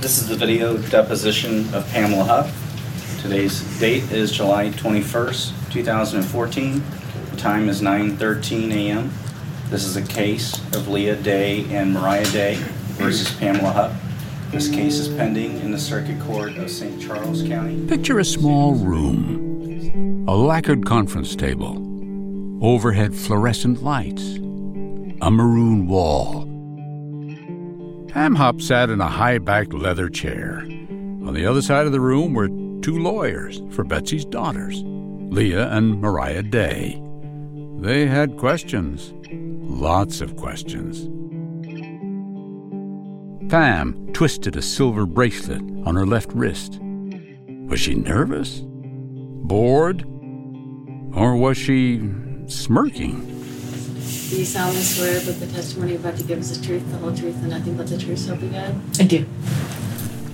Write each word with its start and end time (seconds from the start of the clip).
This 0.00 0.18
is 0.18 0.28
the 0.28 0.36
video 0.36 0.76
deposition 0.76 1.72
of 1.74 1.88
Pamela 1.88 2.24
Hupp. 2.24 2.50
Today's 3.22 3.62
date 3.80 4.02
is 4.12 4.30
July 4.30 4.68
21st, 4.68 5.72
2014. 5.72 6.82
The 7.30 7.36
time 7.38 7.70
is 7.70 7.80
9:13 7.80 8.72
a.m. 8.72 9.10
This 9.70 9.84
is 9.84 9.96
a 9.96 10.02
case 10.02 10.54
of 10.76 10.86
Leah 10.88 11.16
Day 11.16 11.64
and 11.74 11.94
Mariah 11.94 12.30
Day 12.30 12.56
versus 12.98 13.34
Pamela 13.36 13.72
Hupp. 13.72 13.92
This 14.50 14.68
case 14.68 14.98
is 14.98 15.08
pending 15.08 15.60
in 15.60 15.70
the 15.70 15.78
Circuit 15.78 16.20
Court 16.20 16.58
of 16.58 16.70
St. 16.70 17.00
Charles 17.00 17.42
County. 17.42 17.86
Picture 17.86 18.18
a 18.18 18.24
small 18.24 18.74
room, 18.74 20.26
a 20.28 20.36
lacquered 20.36 20.84
conference 20.84 21.34
table, 21.34 21.78
overhead 22.62 23.14
fluorescent 23.14 23.82
lights, 23.82 24.36
a 25.22 25.30
maroon 25.30 25.88
wall. 25.88 26.45
Pam 28.16 28.34
Hupp 28.34 28.62
sat 28.62 28.88
in 28.88 29.02
a 29.02 29.08
high 29.08 29.36
backed 29.36 29.74
leather 29.74 30.08
chair. 30.08 30.60
On 30.60 31.34
the 31.34 31.44
other 31.44 31.60
side 31.60 31.84
of 31.84 31.92
the 31.92 32.00
room 32.00 32.32
were 32.32 32.48
two 32.80 32.98
lawyers 32.98 33.60
for 33.72 33.84
Betsy's 33.84 34.24
daughters, 34.24 34.80
Leah 34.82 35.68
and 35.68 36.00
Mariah 36.00 36.42
Day. 36.42 36.98
They 37.78 38.06
had 38.06 38.38
questions, 38.38 39.12
lots 39.30 40.22
of 40.22 40.34
questions. 40.36 41.02
Pam 43.50 44.08
twisted 44.14 44.56
a 44.56 44.62
silver 44.62 45.04
bracelet 45.04 45.60
on 45.84 45.94
her 45.94 46.06
left 46.06 46.32
wrist. 46.32 46.78
Was 47.68 47.80
she 47.80 47.96
nervous? 47.96 48.62
Bored? 48.64 50.04
Or 51.14 51.36
was 51.36 51.58
she 51.58 52.00
smirking? 52.46 53.45
Do 54.06 54.38
you 54.38 54.44
solemnly 54.44 54.82
swear 54.82 55.18
that 55.18 55.32
the 55.40 55.46
testimony 55.46 55.92
you're 55.92 56.00
about 56.00 56.16
to 56.16 56.24
give 56.24 56.38
is 56.38 56.58
the 56.58 56.64
truth, 56.64 56.88
the 56.90 56.98
whole 56.98 57.14
truth, 57.14 57.34
and 57.42 57.50
nothing 57.50 57.76
but 57.76 57.88
the 57.88 57.98
truth, 57.98 58.20
so 58.20 58.36
be 58.36 58.48
God? 58.48 58.74
I 59.00 59.04
do. 59.04 59.26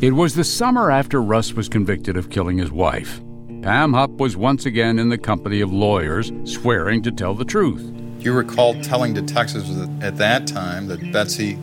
It 0.02 0.12
was 0.12 0.34
the 0.34 0.44
summer 0.44 0.90
after 0.90 1.22
Russ 1.22 1.54
was 1.54 1.68
convicted 1.68 2.16
of 2.16 2.28
killing 2.28 2.58
his 2.58 2.70
wife. 2.70 3.20
Pam 3.62 3.92
Hupp 3.94 4.10
was 4.12 4.36
once 4.36 4.66
again 4.66 4.98
in 4.98 5.08
the 5.08 5.16
company 5.16 5.60
of 5.60 5.72
lawyers 5.72 6.32
swearing 6.44 7.02
to 7.02 7.10
tell 7.12 7.34
the 7.34 7.44
truth. 7.44 7.82
You 8.18 8.32
recall 8.32 8.74
telling 8.82 9.14
detectives 9.14 9.70
at 10.02 10.16
that 10.16 10.46
time 10.46 10.88
that 10.88 11.12
Betsy 11.12 11.58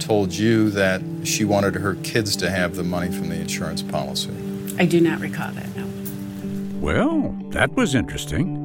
told 0.00 0.34
you 0.34 0.70
that 0.70 1.00
she 1.22 1.44
wanted 1.44 1.74
her 1.76 1.94
kids 1.96 2.36
to 2.36 2.50
have 2.50 2.76
the 2.76 2.84
money 2.84 3.10
from 3.10 3.28
the 3.28 3.36
insurance 3.36 3.82
policy? 3.82 4.32
I 4.78 4.86
do 4.86 5.00
not 5.00 5.20
recall 5.20 5.52
that, 5.52 5.76
no. 5.76 5.88
Well, 6.80 7.34
that 7.50 7.72
was 7.74 7.94
interesting. 7.94 8.63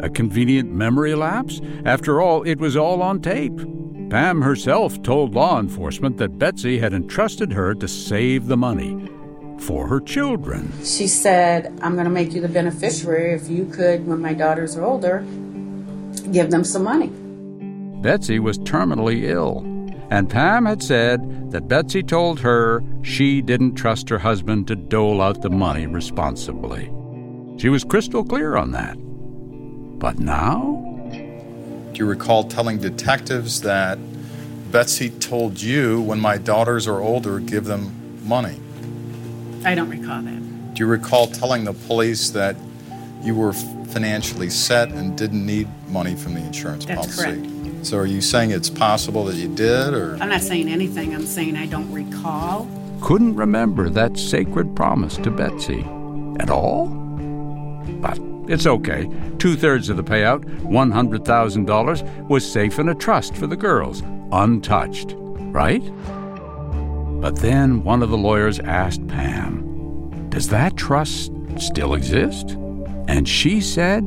A 0.00 0.10
convenient 0.10 0.70
memory 0.70 1.14
lapse? 1.14 1.60
After 1.84 2.20
all, 2.20 2.42
it 2.42 2.58
was 2.58 2.76
all 2.76 3.02
on 3.02 3.20
tape. 3.20 3.58
Pam 4.10 4.42
herself 4.42 5.02
told 5.02 5.34
law 5.34 5.58
enforcement 5.58 6.16
that 6.18 6.38
Betsy 6.38 6.78
had 6.78 6.92
entrusted 6.92 7.52
her 7.52 7.74
to 7.74 7.88
save 7.88 8.46
the 8.46 8.56
money 8.56 9.10
for 9.58 9.88
her 9.88 10.00
children. 10.00 10.72
She 10.84 11.08
said, 11.08 11.78
I'm 11.82 11.94
going 11.94 12.04
to 12.04 12.10
make 12.10 12.32
you 12.32 12.40
the 12.40 12.48
beneficiary 12.48 13.32
if 13.34 13.48
you 13.48 13.64
could, 13.66 14.06
when 14.06 14.20
my 14.20 14.34
daughters 14.34 14.76
are 14.76 14.84
older, 14.84 15.20
give 16.30 16.50
them 16.50 16.62
some 16.62 16.84
money. 16.84 17.10
Betsy 18.02 18.38
was 18.38 18.58
terminally 18.58 19.22
ill, 19.24 19.60
and 20.10 20.30
Pam 20.30 20.66
had 20.66 20.82
said 20.82 21.50
that 21.50 21.68
Betsy 21.68 22.02
told 22.02 22.38
her 22.40 22.82
she 23.02 23.40
didn't 23.40 23.74
trust 23.74 24.08
her 24.08 24.18
husband 24.18 24.68
to 24.68 24.76
dole 24.76 25.20
out 25.20 25.42
the 25.42 25.50
money 25.50 25.86
responsibly. 25.86 26.92
She 27.56 27.70
was 27.70 27.82
crystal 27.82 28.24
clear 28.24 28.56
on 28.56 28.72
that. 28.72 28.96
But 29.98 30.18
now? 30.18 30.82
Do 31.10 31.98
you 31.98 32.06
recall 32.06 32.44
telling 32.44 32.78
detectives 32.78 33.62
that 33.62 33.98
Betsy 34.70 35.10
told 35.10 35.60
you 35.60 36.00
when 36.02 36.20
my 36.20 36.36
daughters 36.36 36.86
are 36.86 37.00
older, 37.00 37.40
give 37.40 37.64
them 37.64 37.92
money? 38.24 38.60
I 39.64 39.74
don't 39.74 39.88
recall 39.88 40.22
that. 40.22 40.74
Do 40.74 40.80
you 40.84 40.86
recall 40.86 41.26
telling 41.26 41.64
the 41.64 41.72
police 41.72 42.30
that 42.30 42.56
you 43.22 43.34
were 43.34 43.52
financially 43.52 44.50
set 44.50 44.90
and 44.90 45.16
didn't 45.16 45.44
need 45.44 45.68
money 45.88 46.14
from 46.14 46.34
the 46.34 46.40
insurance 46.40 46.84
That's 46.84 47.00
policy? 47.00 47.40
correct. 47.40 47.86
So 47.86 47.96
are 47.96 48.06
you 48.06 48.20
saying 48.20 48.50
it's 48.50 48.68
possible 48.68 49.24
that 49.24 49.36
you 49.36 49.48
did 49.54 49.94
or 49.94 50.18
I'm 50.20 50.28
not 50.28 50.42
saying 50.42 50.68
anything. 50.68 51.14
I'm 51.14 51.24
saying 51.24 51.56
I 51.56 51.66
don't 51.66 51.90
recall. 51.92 52.68
Couldn't 53.00 53.36
remember 53.36 53.88
that 53.90 54.18
sacred 54.18 54.74
promise 54.76 55.16
to 55.18 55.30
Betsy 55.30 55.86
at 56.40 56.50
all? 56.50 56.88
But 58.00 58.18
it's 58.48 58.66
okay. 58.66 59.10
Two 59.38 59.56
thirds 59.56 59.88
of 59.88 59.96
the 59.96 60.04
payout, 60.04 60.44
$100,000, 60.62 62.28
was 62.28 62.50
safe 62.50 62.78
in 62.78 62.88
a 62.88 62.94
trust 62.94 63.34
for 63.36 63.46
the 63.46 63.56
girls, 63.56 64.02
untouched, 64.32 65.14
right? 65.16 65.82
But 67.20 67.36
then 67.36 67.82
one 67.82 68.02
of 68.02 68.10
the 68.10 68.16
lawyers 68.18 68.60
asked 68.60 69.06
Pam, 69.08 70.28
Does 70.30 70.48
that 70.50 70.76
trust 70.76 71.32
still 71.58 71.94
exist? 71.94 72.50
And 73.08 73.28
she 73.28 73.60
said, 73.60 74.04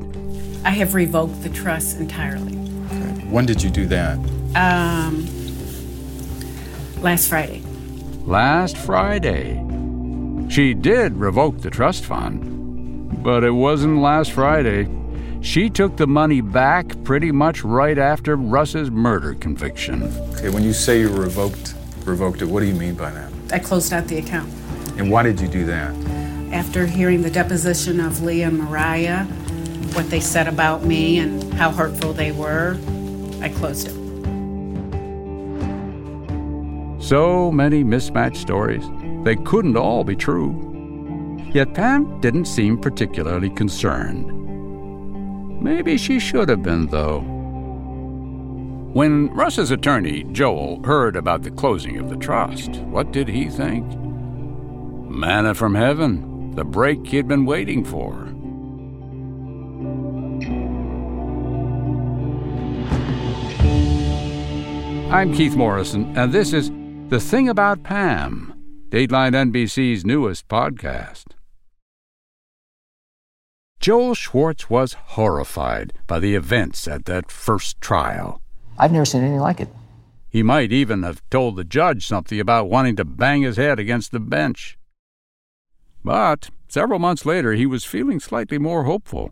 I 0.64 0.72
have 0.72 0.94
revoked 0.94 1.42
the 1.42 1.50
trust 1.50 1.98
entirely. 2.00 2.54
when 3.30 3.46
did 3.46 3.64
you 3.64 3.70
do 3.70 3.86
that? 3.88 4.18
Um, 4.56 5.26
last 7.02 7.28
Friday. 7.30 7.62
Last 8.26 8.78
Friday. 8.78 9.66
She 10.50 10.74
did 10.74 11.16
revoke 11.16 11.62
the 11.62 11.70
trust 11.70 12.04
fund, 12.06 12.59
but 13.22 13.44
it 13.44 13.52
wasn't 13.52 13.98
last 14.02 14.32
Friday. 14.32 14.88
She 15.42 15.70
took 15.70 15.98
the 15.98 16.08
money 16.08 16.42
back 16.42 17.02
pretty 17.04 17.32
much 17.32 17.64
right 17.64 17.98
after 17.98 18.36
Russ's 18.36 18.92
murder 18.92 19.34
conviction. 19.36 20.04
Okay, 20.34 20.50
when 20.50 20.64
you 20.64 20.74
say 20.74 21.02
you 21.02 21.10
revoked 21.10 21.76
revoked 22.06 22.42
it, 22.42 22.46
what 22.46 22.62
do 22.62 22.66
you 22.66 22.74
mean 22.74 22.96
by 22.96 23.12
that? 23.12 23.32
I 23.52 23.60
closed 23.60 23.94
out 23.94 24.08
the 24.08 24.18
account. 24.18 24.52
And 24.98 25.12
why 25.12 25.24
did 25.24 25.40
you 25.40 25.48
do 25.48 25.66
that? 25.66 25.94
After 26.52 26.86
hearing 26.86 27.22
the 27.22 27.30
deposition 27.30 28.00
of 28.00 28.22
Leah 28.22 28.48
and 28.48 28.58
Mariah, 28.58 29.26
what 29.94 30.10
they 30.10 30.20
said 30.20 30.48
about 30.48 30.84
me 30.84 31.20
and 31.20 31.54
how 31.54 31.72
hurtful 31.72 32.14
they 32.14 32.32
were, 32.32 32.78
I 33.42 33.50
closed 33.50 33.88
it. 33.88 33.94
So 37.02 37.52
many 37.52 37.84
mismatched 37.84 38.38
stories. 38.38 38.84
They 39.24 39.36
couldn't 39.36 39.78
all 39.78 40.04
be 40.04 40.16
true. 40.16 40.69
Yet 41.52 41.74
Pam 41.74 42.22
didn't 42.22 42.46
seem 42.46 42.78
particularly 42.78 43.50
concerned. 43.50 44.36
Maybe 45.62 45.98
she 45.98 46.20
should 46.20 46.48
have 46.48 46.62
been, 46.62 46.86
though. 46.88 47.22
When 48.94 49.30
Russ's 49.34 49.72
attorney, 49.72 50.26
Joel, 50.32 50.84
heard 50.84 51.16
about 51.16 51.42
the 51.42 51.52
closing 51.52 51.98
of 51.98 52.10
the 52.10 52.18
trust, 52.18 52.76
what 52.82 53.12
did 53.12 53.28
he 53.28 53.50
think? 53.50 53.86
Manna 55.10 55.56
from 55.56 55.74
heaven, 55.74 56.52
the 56.56 56.64
break 56.64 57.06
he'd 57.08 57.28
been 57.28 57.46
waiting 57.46 57.84
for. 57.84 58.14
I'm 65.12 65.34
Keith 65.34 65.56
Morrison, 65.56 66.16
and 66.16 66.32
this 66.32 66.54
is 66.54 66.70
The 67.10 67.20
Thing 67.20 67.50
About 67.50 67.82
Pam, 67.82 68.54
Dateline 68.90 69.34
NBC's 69.34 70.06
newest 70.06 70.48
podcast. 70.48 71.26
Joel 73.80 74.14
Schwartz 74.14 74.70
was 74.70 74.94
horrified 74.94 75.94
by 76.06 76.20
the 76.20 76.36
events 76.36 76.86
at 76.86 77.06
that 77.06 77.32
first 77.32 77.80
trial. 77.80 78.42
I've 78.78 78.92
never 78.92 79.06
seen 79.06 79.22
anything 79.22 79.40
like 79.40 79.62
it. 79.62 79.70
He 80.30 80.44
might 80.44 80.74
even 80.74 81.04
have 81.04 81.22
told 81.30 81.56
the 81.56 81.64
judge 81.64 82.06
something 82.06 82.40
about 82.42 82.70
wanting 82.70 82.98
to 82.98 83.06
bang 83.06 83.44
his 83.44 83.56
head 83.56 83.80
against 83.80 84.12
the 84.12 84.20
bench. 84.20 84.78
But 86.04 86.50
several 86.68 87.00
months 87.00 87.26
later, 87.26 87.54
he 87.54 87.66
was 87.66 87.86
feeling 87.86 88.20
slightly 88.20 88.58
more 88.58 88.84
hopeful. 88.84 89.32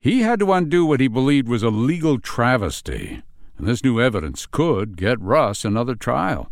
He 0.00 0.20
had 0.20 0.38
to 0.40 0.52
undo 0.52 0.86
what 0.86 1.00
he 1.00 1.08
believed 1.08 1.48
was 1.48 1.62
a 1.64 1.70
legal 1.70 2.20
travesty, 2.20 3.22
and 3.58 3.66
this 3.66 3.84
new 3.84 4.00
evidence 4.00 4.46
could 4.46 4.96
get 4.96 5.20
Russ 5.20 5.64
another 5.64 5.96
trial. 5.96 6.50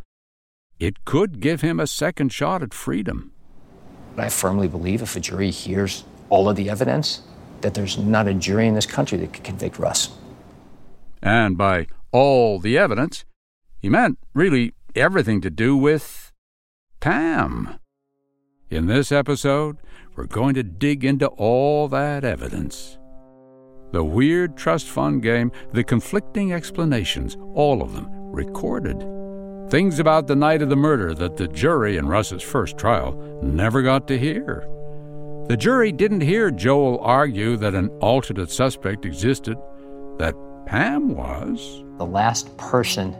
It 0.80 1.04
could 1.04 1.40
give 1.40 1.60
him 1.60 1.78
a 1.78 1.86
second 1.86 2.32
shot 2.32 2.62
at 2.62 2.74
freedom. 2.74 3.32
I 4.16 4.28
firmly 4.28 4.66
believe 4.66 5.00
if 5.00 5.14
a 5.14 5.20
jury 5.20 5.50
hears 5.50 6.04
all 6.30 6.48
of 6.48 6.56
the 6.56 6.70
evidence, 6.70 7.20
that 7.60 7.74
there's 7.74 7.98
not 7.98 8.26
a 8.26 8.34
jury 8.34 8.66
in 8.66 8.74
this 8.74 8.86
country 8.86 9.18
that 9.18 9.32
could 9.32 9.44
convict 9.44 9.78
Russ. 9.78 10.08
And 11.22 11.58
by 11.58 11.86
all 12.12 12.58
the 12.58 12.78
evidence, 12.78 13.24
he 13.78 13.88
meant 13.88 14.18
really 14.34 14.72
everything 14.94 15.40
to 15.42 15.50
do 15.50 15.76
with 15.76 16.32
Pam. 17.00 17.78
In 18.70 18.86
this 18.86 19.12
episode, 19.12 19.78
we're 20.16 20.26
going 20.26 20.54
to 20.54 20.62
dig 20.62 21.04
into 21.04 21.26
all 21.26 21.88
that 21.88 22.24
evidence. 22.24 22.98
The 23.92 24.04
weird 24.04 24.56
trust 24.56 24.86
fund 24.86 25.22
game, 25.22 25.50
the 25.72 25.82
conflicting 25.82 26.52
explanations, 26.52 27.36
all 27.54 27.82
of 27.82 27.92
them 27.92 28.06
recorded. 28.10 29.04
Things 29.70 29.98
about 29.98 30.26
the 30.26 30.36
night 30.36 30.62
of 30.62 30.68
the 30.68 30.76
murder 30.76 31.14
that 31.14 31.36
the 31.36 31.48
jury 31.48 31.96
in 31.96 32.06
Russ's 32.06 32.42
first 32.42 32.78
trial 32.78 33.12
never 33.42 33.82
got 33.82 34.06
to 34.08 34.18
hear. 34.18 34.68
The 35.50 35.56
jury 35.56 35.90
didn't 35.90 36.20
hear 36.20 36.52
Joel 36.52 37.00
argue 37.00 37.56
that 37.56 37.74
an 37.74 37.88
alternate 37.98 38.52
suspect 38.52 39.04
existed, 39.04 39.58
that 40.16 40.36
Pam 40.64 41.16
was. 41.16 41.82
The 41.98 42.06
last 42.06 42.56
person 42.56 43.16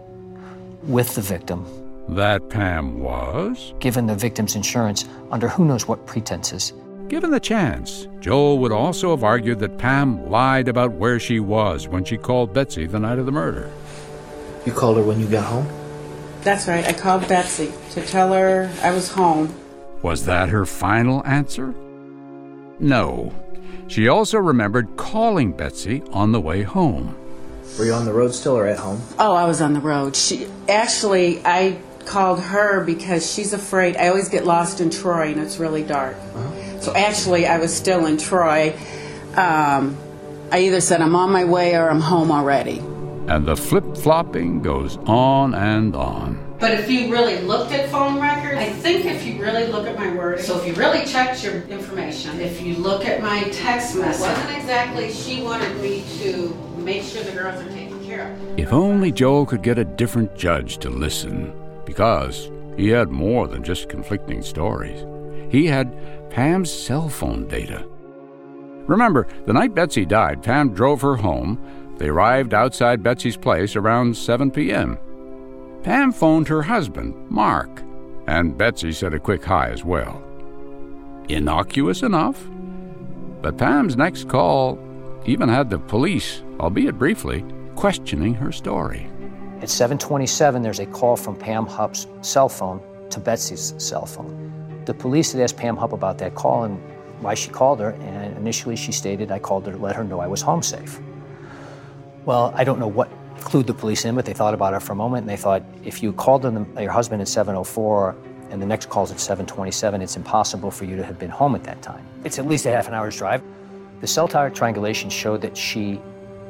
with 0.85 1.12
the 1.17 1.23
victim, 1.23 1.67
That 2.11 2.49
Pam 2.49 3.00
was. 3.00 3.75
given 3.81 4.06
the 4.06 4.15
victim's 4.15 4.55
insurance 4.55 5.09
under 5.32 5.49
who 5.49 5.65
knows 5.65 5.88
what 5.88 6.06
pretenses. 6.06 6.73
Given 7.09 7.32
the 7.32 7.41
chance, 7.41 8.06
Joel 8.21 8.61
would 8.61 8.71
also 8.71 9.11
have 9.11 9.25
argued 9.25 9.59
that 9.59 9.79
Pam 9.79 10.31
lied 10.31 10.69
about 10.69 10.93
where 10.93 11.19
she 11.19 11.41
was 11.41 11.88
when 11.88 12.05
she 12.05 12.17
called 12.17 12.55
Betsy 12.55 12.87
the 12.87 13.00
night 13.00 13.19
of 13.19 13.27
the 13.27 13.32
murder. 13.32 13.69
You 14.65 14.71
called 14.71 14.99
her 14.99 15.03
when 15.03 15.19
you 15.19 15.27
got 15.27 15.47
home? 15.47 15.69
That's 16.43 16.69
right. 16.69 16.87
I 16.87 16.93
called 16.93 17.27
Betsy 17.27 17.73
to 17.91 18.06
tell 18.06 18.32
her 18.32 18.71
I 18.82 18.93
was 18.93 19.11
home. 19.11 19.53
Was 20.03 20.27
that 20.27 20.50
her 20.50 20.65
final 20.65 21.27
answer? 21.27 21.75
No. 22.81 23.32
She 23.88 24.09
also 24.09 24.38
remembered 24.38 24.97
calling 24.97 25.53
Betsy 25.53 26.03
on 26.11 26.32
the 26.32 26.41
way 26.41 26.62
home. 26.62 27.17
Were 27.79 27.85
you 27.85 27.93
on 27.93 28.05
the 28.05 28.12
road 28.12 28.35
still 28.35 28.56
or 28.56 28.67
at 28.67 28.79
home? 28.79 29.03
Oh, 29.19 29.35
I 29.35 29.47
was 29.47 29.61
on 29.61 29.75
the 29.75 29.81
road. 29.81 30.17
She 30.17 30.47
actually, 30.69 31.41
I 31.44 31.79
called 32.05 32.41
her 32.41 32.85
because 32.85 33.31
she's 33.32 33.53
afraid. 33.53 33.97
I 33.97 34.09
always 34.09 34.29
get 34.29 34.44
lost 34.44 34.81
in 34.81 34.91
Troy 34.91 35.31
and 35.32 35.41
it's 35.41 35.59
really 35.59 35.82
dark. 35.82 36.17
So 36.81 36.94
actually, 36.94 37.47
I 37.47 37.59
was 37.59 37.75
still 37.75 38.06
in 38.06 38.17
Troy. 38.17 38.75
Um, 39.37 39.97
I 40.50 40.61
either 40.61 40.81
said 40.81 41.00
I'm 41.00 41.15
on 41.15 41.31
my 41.31 41.44
way 41.44 41.77
or 41.77 41.88
I'm 41.91 42.00
home 42.00 42.32
already. 42.32 42.82
And 43.31 43.47
the 43.47 43.56
flip 43.56 43.97
flopping 43.97 44.61
goes 44.61 44.97
on 45.06 45.55
and 45.55 45.94
on. 45.94 46.56
But 46.59 46.73
if 46.73 46.91
you 46.91 47.12
really 47.12 47.38
looked 47.38 47.71
at 47.71 47.88
phone 47.88 48.21
records, 48.21 48.59
I 48.59 48.71
think 48.71 49.05
if 49.05 49.25
you 49.25 49.41
really 49.41 49.69
look 49.69 49.87
at 49.87 49.97
my 49.97 50.12
words, 50.17 50.44
so 50.44 50.59
if 50.59 50.67
you 50.67 50.75
really 50.75 51.06
checked 51.06 51.44
your 51.44 51.62
information, 51.69 52.41
if 52.41 52.61
you 52.61 52.75
look 52.75 53.06
at 53.06 53.23
my 53.23 53.44
text 53.50 53.94
message, 53.94 54.27
it 54.27 54.32
wasn't 54.32 54.56
exactly 54.56 55.12
she 55.12 55.43
wanted 55.43 55.81
me 55.81 56.05
to 56.19 56.53
make 56.79 57.05
sure 57.05 57.23
the 57.23 57.31
girls 57.31 57.65
are 57.65 57.71
taken 57.71 58.05
care 58.05 58.32
of. 58.32 58.59
If 58.59 58.73
only 58.73 59.12
Joel 59.12 59.47
could 59.47 59.62
get 59.62 59.79
a 59.79 59.85
different 59.85 60.35
judge 60.37 60.79
to 60.79 60.91
listen, 60.91 61.55
because 61.87 62.50
he 62.77 62.88
had 62.88 63.11
more 63.11 63.47
than 63.47 63.62
just 63.62 63.88
conflicting 63.88 64.43
stories. 64.43 65.06
He 65.53 65.67
had 65.67 66.31
Pam's 66.31 66.73
cell 66.73 67.09
phone 67.09 67.47
data. 67.47 67.87
Remember, 68.87 69.29
the 69.47 69.53
night 69.53 69.73
Betsy 69.73 70.05
died, 70.05 70.43
Pam 70.43 70.75
drove 70.75 71.00
her 71.03 71.15
home. 71.15 71.80
They 72.00 72.08
arrived 72.08 72.55
outside 72.55 73.02
Betsy's 73.02 73.37
place 73.37 73.76
around 73.76 74.17
7 74.17 74.50
p.m. 74.50 74.97
Pam 75.82 76.12
phoned 76.12 76.49
her 76.49 76.62
husband, 76.62 77.14
Mark, 77.31 77.82
and 78.26 78.56
Betsy 78.56 78.91
said 78.93 79.12
a 79.12 79.19
quick 79.19 79.44
hi 79.44 79.69
as 79.69 79.85
well. 79.85 80.23
Innocuous 81.29 82.02
enough. 82.02 82.43
But 83.43 83.58
Pam's 83.58 83.99
next 83.99 84.31
call 84.31 84.79
even 85.26 85.50
had 85.50 85.69
the 85.69 85.79
police, 85.79 86.43
albeit 86.58 86.99
briefly, 86.99 87.44
questioning 87.76 88.32
her 88.32 88.50
story. 88.50 89.06
At 89.61 89.69
727, 89.69 90.62
there's 90.62 90.79
a 90.79 90.87
call 90.87 91.17
from 91.17 91.37
Pam 91.37 91.67
Hupp's 91.67 92.06
cell 92.23 92.49
phone 92.49 92.81
to 93.11 93.20
Betsy's 93.20 93.75
cell 93.76 94.06
phone. 94.06 94.82
The 94.87 94.94
police 94.94 95.32
had 95.32 95.43
asked 95.43 95.58
Pam 95.58 95.76
Hupp 95.76 95.93
about 95.93 96.17
that 96.17 96.35
call 96.35 96.64
and 96.64 96.81
why 97.20 97.35
she 97.35 97.50
called 97.50 97.79
her, 97.81 97.91
and 97.91 98.38
initially 98.38 98.75
she 98.75 98.91
stated, 98.91 99.31
I 99.31 99.38
called 99.38 99.67
her 99.67 99.73
to 99.73 99.79
let 99.79 99.96
her 99.96 100.05
know 100.05 100.20
I 100.20 100.29
was 100.29 100.41
home 100.41 100.62
safe. 100.62 100.99
Well, 102.25 102.52
I 102.55 102.64
don't 102.64 102.78
know 102.78 102.88
what 102.88 103.11
clued 103.40 103.67
the 103.67 103.75
police 103.75 104.05
in, 104.05 104.14
but 104.14 104.26
they 104.26 104.34
thought 104.34 104.55
about 104.55 104.75
it 104.75 104.81
for 104.81 104.93
a 104.93 104.96
moment, 104.96 105.22
and 105.22 105.31
they 105.31 105.37
thought, 105.37 105.62
if 105.84 106.02
you 106.02 106.12
called 106.12 106.43
them, 106.43 106.67
your 106.78 106.90
husband 106.90 107.22
at 107.22 107.28
704 107.28 108.17
and 108.50 108.61
the 108.61 108.67
next 108.67 108.88
call's 108.88 109.11
at 109.11 109.20
727, 109.20 110.02
it's 110.02 110.17
impossible 110.17 110.70
for 110.70 110.84
you 110.84 110.96
to 110.96 111.05
have 111.05 111.19
been 111.19 111.31
home 111.31 111.55
at 111.55 111.64
that 111.64 111.81
time. 111.82 112.05
It's 112.25 112.38
at 112.38 112.46
least 112.46 112.67
a 112.67 112.72
half 112.72 112.88
an 112.88 112.94
hour's 112.94 113.17
drive. 113.17 113.43
The 114.00 114.06
cell 114.06 114.26
tower 114.28 114.50
triangulation 114.50 115.08
showed 115.08 115.40
that 115.43 115.56
she 115.56 116.00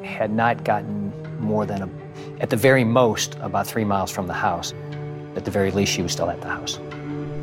had 0.03 0.31
not 0.31 0.63
gotten 0.63 1.13
more 1.39 1.65
than, 1.65 1.83
a, 1.83 1.89
at 2.41 2.49
the 2.49 2.55
very 2.55 2.83
most, 2.83 3.35
about 3.41 3.67
three 3.67 3.83
miles 3.83 4.09
from 4.09 4.27
the 4.27 4.33
house. 4.33 4.73
At 5.35 5.45
the 5.45 5.51
very 5.51 5.71
least, 5.71 5.93
she 5.93 6.01
was 6.01 6.11
still 6.11 6.29
at 6.29 6.41
the 6.41 6.47
house. 6.47 6.79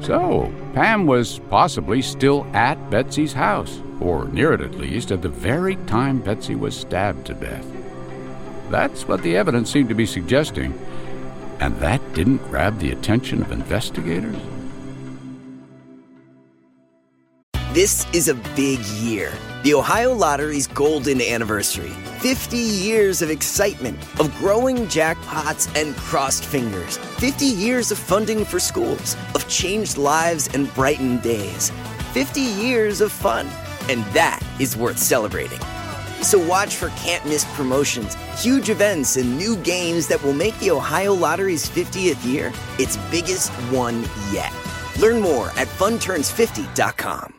So, 0.00 0.52
Pam 0.74 1.06
was 1.06 1.40
possibly 1.50 2.02
still 2.02 2.44
at 2.52 2.90
Betsy's 2.90 3.32
house, 3.32 3.80
or 4.00 4.26
near 4.28 4.52
it 4.52 4.60
at 4.60 4.74
least, 4.74 5.10
at 5.12 5.22
the 5.22 5.28
very 5.28 5.76
time 5.86 6.20
Betsy 6.20 6.54
was 6.54 6.76
stabbed 6.76 7.26
to 7.26 7.34
death. 7.34 7.77
That's 8.70 9.08
what 9.08 9.22
the 9.22 9.36
evidence 9.36 9.70
seemed 9.70 9.88
to 9.88 9.94
be 9.94 10.06
suggesting, 10.06 10.78
and 11.60 11.74
that 11.80 12.00
didn't 12.12 12.38
grab 12.48 12.78
the 12.78 12.90
attention 12.92 13.42
of 13.42 13.50
investigators? 13.50 14.36
This 17.72 18.06
is 18.12 18.28
a 18.28 18.34
big 18.56 18.80
year. 18.80 19.32
The 19.62 19.74
Ohio 19.74 20.12
Lottery's 20.12 20.66
golden 20.66 21.20
anniversary. 21.20 21.90
50 22.20 22.56
years 22.56 23.22
of 23.22 23.30
excitement, 23.30 23.98
of 24.18 24.34
growing 24.38 24.86
jackpots 24.86 25.68
and 25.80 25.94
crossed 25.96 26.44
fingers. 26.44 26.96
50 26.96 27.44
years 27.44 27.92
of 27.92 27.98
funding 27.98 28.44
for 28.44 28.58
schools, 28.58 29.16
of 29.34 29.48
changed 29.48 29.96
lives 29.96 30.48
and 30.54 30.72
brightened 30.74 31.22
days. 31.22 31.70
50 32.12 32.40
years 32.40 33.00
of 33.00 33.12
fun. 33.12 33.46
And 33.88 34.04
that 34.06 34.42
is 34.58 34.76
worth 34.76 34.98
celebrating. 34.98 35.60
So 36.22 36.38
watch 36.46 36.76
for 36.76 36.88
can't 36.90 37.24
miss 37.24 37.44
promotions, 37.56 38.16
huge 38.40 38.70
events, 38.70 39.16
and 39.16 39.36
new 39.36 39.56
games 39.56 40.06
that 40.08 40.22
will 40.22 40.32
make 40.32 40.58
the 40.58 40.70
Ohio 40.70 41.14
Lottery's 41.14 41.68
50th 41.68 42.24
year 42.24 42.52
its 42.78 42.96
biggest 43.10 43.50
one 43.72 44.04
yet. 44.30 44.52
Learn 44.98 45.20
more 45.20 45.48
at 45.50 45.68
funturns50.com. 45.68 47.34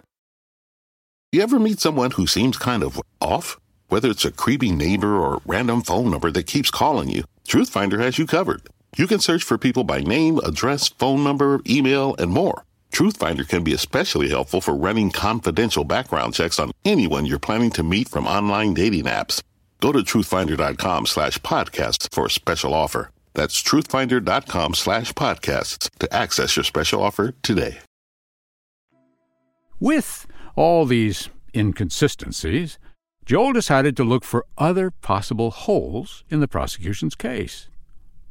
You 1.32 1.44
ever 1.44 1.60
meet 1.60 1.80
someone 1.80 2.12
who 2.12 2.26
seems 2.26 2.58
kind 2.58 2.82
of 2.82 3.00
off? 3.22 3.60
Whether 3.90 4.10
it's 4.10 4.26
a 4.26 4.32
creepy 4.32 4.72
neighbor 4.72 5.16
or 5.16 5.42
random 5.46 5.84
phone 5.84 6.10
number 6.10 6.32
that 6.32 6.48
keeps 6.48 6.72
calling 6.72 7.10
you, 7.10 7.24
Truthfinder 7.48 8.00
has 8.00 8.18
you 8.18 8.26
covered. 8.26 8.68
You 8.98 9.06
can 9.06 9.20
search 9.20 9.44
for 9.44 9.58
people 9.58 9.84
by 9.84 10.02
name, 10.02 10.40
address, 10.40 10.88
phone 10.88 11.24
number, 11.24 11.62
email, 11.70 12.16
and 12.18 12.32
more. 12.32 12.64
Truthfinder 13.00 13.48
can 13.48 13.64
be 13.64 13.72
especially 13.72 14.28
helpful 14.28 14.60
for 14.60 14.76
running 14.76 15.10
confidential 15.10 15.86
background 15.86 16.34
checks 16.34 16.60
on 16.60 16.74
anyone 16.84 17.26
you're 17.26 17.40
planning 17.40 17.70
to 17.70 17.82
meet 17.82 18.10
from 18.10 18.28
online 18.28 18.74
dating 18.74 19.06
apps. 19.06 19.42
Go 19.80 19.94
to 19.94 20.00
truthfinder.com 20.00 21.06
slash 21.06 21.40
podcasts 21.40 22.14
for 22.14 22.26
a 22.26 22.30
special 22.30 22.74
offer. 22.74 23.10
That's 23.36 23.64
truthfinder.com 23.64 24.74
slash 24.74 25.14
podcasts 25.14 25.90
to 26.00 26.14
access 26.14 26.58
your 26.58 26.66
special 26.66 27.02
offer 27.02 27.34
today. 27.42 27.78
With 29.80 30.28
all 30.58 30.84
these 30.84 31.30
inconsistencies, 31.56 32.80
Joel 33.26 33.54
decided 33.54 33.96
to 33.96 34.04
look 34.04 34.26
for 34.26 34.46
other 34.58 34.92
possible 34.92 35.52
holes 35.52 36.26
in 36.30 36.42
the 36.42 36.50
prosecution's 36.50 37.16
case. 37.16 37.70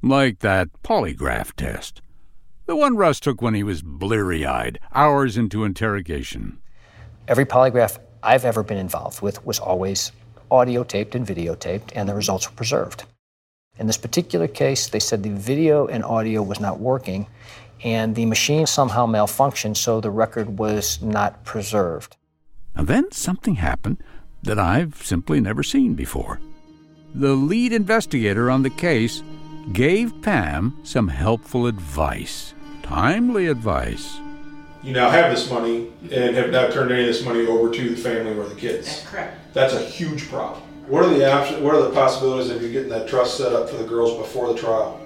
Like 0.03 0.41
that 0.41 0.69
polygraph 0.83 1.55
test. 1.55 2.03
The 2.69 2.77
one 2.77 2.99
Russ 2.99 3.19
took 3.19 3.41
when 3.41 3.55
he 3.55 3.63
was 3.63 3.81
bleary 3.81 4.45
eyed, 4.45 4.79
hours 4.95 5.39
into 5.39 5.65
interrogation. 5.65 6.59
Every 7.27 7.47
polygraph 7.47 7.99
I've 8.23 8.45
ever 8.45 8.63
been 8.63 8.77
involved 8.77 9.23
with 9.23 9.43
was 9.47 9.59
always 9.59 10.13
audio 10.51 10.85
taped 10.85 11.15
and 11.15 11.27
videotaped, 11.27 11.93
and 11.95 12.07
the 12.07 12.15
results 12.15 12.47
were 12.47 12.55
preserved. 12.55 13.05
In 13.79 13.87
this 13.87 13.97
particular 13.97 14.47
case, 14.47 14.87
they 14.87 15.01
said 15.01 15.23
the 15.23 15.31
video 15.31 15.87
and 15.87 16.05
audio 16.05 16.43
was 16.43 16.61
not 16.61 16.79
working, 16.79 17.27
and 17.83 18.15
the 18.15 18.27
machine 18.27 18.67
somehow 18.67 19.07
malfunctioned, 19.07 19.79
so 19.79 20.03
the 20.03 20.11
record 20.11 20.59
was 20.59 21.01
not 21.01 21.43
preserved. 21.47 22.19
And 22.75 22.87
then 22.87 23.11
something 23.13 23.55
happened 23.55 24.03
that 24.43 24.59
I've 24.59 25.03
simply 25.03 25.41
never 25.41 25.63
seen 25.63 25.95
before. 25.95 26.39
The 27.15 27.33
lead 27.33 27.73
investigator 27.73 28.51
on 28.51 28.63
the 28.63 28.69
case 28.69 29.23
gave 29.73 30.21
Pam 30.21 30.79
some 30.83 31.09
helpful 31.09 31.67
advice, 31.67 32.53
timely 32.89 33.49
advice. 33.49 34.19
You 34.83 34.95
now 34.95 35.11
have 35.11 35.31
this 35.31 35.51
money 35.51 35.89
and 36.11 36.35
have 36.35 36.51
not 36.51 36.73
turned 36.73 36.91
any 36.91 37.03
of 37.03 37.07
this 37.09 37.23
money 37.23 37.47
over 37.47 37.71
to 37.71 37.95
the 37.95 37.97
family 37.97 38.33
or 38.33 38.49
the 38.49 38.55
kids. 38.55 38.87
That's 38.87 39.07
correct. 39.07 39.39
That's 39.53 39.75
a 39.75 39.85
huge 39.85 40.31
problem. 40.31 40.63
What 40.87 41.05
are 41.05 41.11
the 41.11 41.31
options? 41.31 41.63
What 41.63 41.75
are 41.75 41.83
the 41.83 41.91
possibilities 41.91 42.51
of 42.51 42.63
you 42.63 42.73
getting 42.73 42.89
that 42.89 43.07
trust 43.07 43.37
set 43.37 43.53
up 43.53 43.69
for 43.69 43.77
the 43.77 43.85
girls 43.85 44.17
before 44.17 44.55
the 44.55 44.59
trial? 44.59 44.99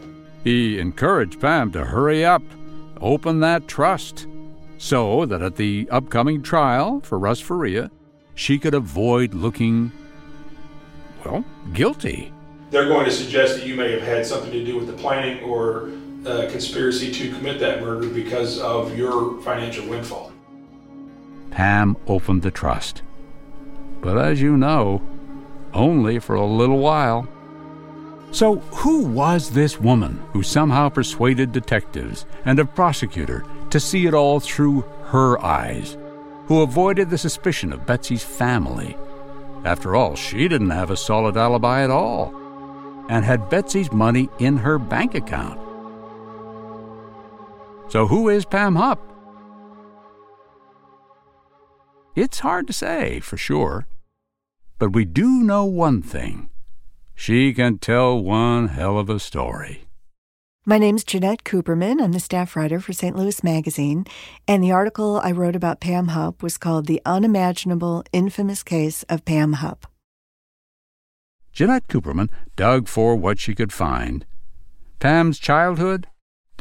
He 0.44 0.78
encouraged 0.78 1.40
Pam 1.40 1.72
to 1.72 1.84
hurry 1.84 2.24
up, 2.24 2.42
open 3.00 3.40
that 3.40 3.66
trust, 3.66 4.28
so 4.78 5.26
that 5.26 5.42
at 5.42 5.56
the 5.56 5.88
upcoming 5.90 6.40
trial 6.40 7.00
for 7.00 7.18
Russ 7.18 7.40
Faria, 7.40 7.90
she 8.36 8.60
could 8.60 8.74
avoid 8.74 9.34
looking, 9.34 9.90
well, 11.24 11.44
guilty. 11.72 12.32
They're 12.70 12.88
going 12.88 13.06
to 13.06 13.12
suggest 13.12 13.56
that 13.56 13.66
you 13.66 13.74
may 13.74 13.90
have 13.90 14.02
had 14.02 14.24
something 14.24 14.52
to 14.52 14.64
do 14.64 14.76
with 14.76 14.86
the 14.86 14.92
planning 14.92 15.42
or 15.42 15.90
a 16.24 16.48
conspiracy 16.50 17.12
to 17.12 17.32
commit 17.34 17.58
that 17.60 17.80
murder 17.80 18.08
because 18.08 18.58
of 18.60 18.96
your 18.96 19.40
financial 19.42 19.86
windfall. 19.88 20.32
Pam 21.50 21.96
opened 22.06 22.42
the 22.42 22.50
trust. 22.50 23.02
But 24.00 24.18
as 24.18 24.40
you 24.40 24.56
know, 24.56 25.02
only 25.74 26.18
for 26.18 26.34
a 26.34 26.46
little 26.46 26.78
while. 26.78 27.28
So, 28.30 28.56
who 28.56 29.04
was 29.04 29.50
this 29.50 29.78
woman 29.78 30.22
who 30.32 30.42
somehow 30.42 30.88
persuaded 30.88 31.52
detectives 31.52 32.24
and 32.44 32.58
a 32.58 32.64
prosecutor 32.64 33.44
to 33.70 33.78
see 33.78 34.06
it 34.06 34.14
all 34.14 34.40
through 34.40 34.82
her 35.06 35.42
eyes? 35.44 35.96
Who 36.46 36.62
avoided 36.62 37.10
the 37.10 37.18
suspicion 37.18 37.72
of 37.72 37.86
Betsy's 37.86 38.24
family? 38.24 38.96
After 39.64 39.94
all, 39.94 40.16
she 40.16 40.48
didn't 40.48 40.70
have 40.70 40.90
a 40.90 40.96
solid 40.96 41.36
alibi 41.36 41.84
at 41.84 41.90
all, 41.90 42.34
and 43.08 43.24
had 43.24 43.50
Betsy's 43.50 43.92
money 43.92 44.28
in 44.38 44.56
her 44.56 44.78
bank 44.78 45.14
account. 45.14 45.61
So, 47.92 48.06
who 48.06 48.30
is 48.30 48.46
Pam 48.46 48.76
Hupp? 48.76 48.98
It's 52.16 52.38
hard 52.38 52.66
to 52.68 52.72
say 52.72 53.20
for 53.20 53.36
sure, 53.36 53.86
but 54.78 54.94
we 54.94 55.04
do 55.04 55.42
know 55.42 55.66
one 55.66 56.00
thing 56.00 56.48
she 57.14 57.52
can 57.52 57.76
tell 57.76 58.18
one 58.18 58.68
hell 58.68 58.98
of 58.98 59.10
a 59.10 59.18
story. 59.18 59.88
My 60.64 60.78
name's 60.78 61.04
Jeannette 61.04 61.44
Cooperman. 61.44 62.00
I'm 62.00 62.12
the 62.12 62.20
staff 62.20 62.56
writer 62.56 62.80
for 62.80 62.94
St. 62.94 63.14
Louis 63.14 63.44
Magazine, 63.44 64.06
and 64.48 64.64
the 64.64 64.72
article 64.72 65.20
I 65.22 65.32
wrote 65.32 65.54
about 65.54 65.80
Pam 65.82 66.08
Hupp 66.08 66.42
was 66.42 66.56
called 66.56 66.86
The 66.86 67.02
Unimaginable 67.04 68.04
Infamous 68.10 68.62
Case 68.62 69.02
of 69.10 69.26
Pam 69.26 69.52
Hupp. 69.52 69.86
Jeannette 71.52 71.88
Cooperman 71.88 72.30
dug 72.56 72.88
for 72.88 73.16
what 73.16 73.38
she 73.38 73.54
could 73.54 73.70
find. 73.70 74.24
Pam's 74.98 75.38
childhood? 75.38 76.06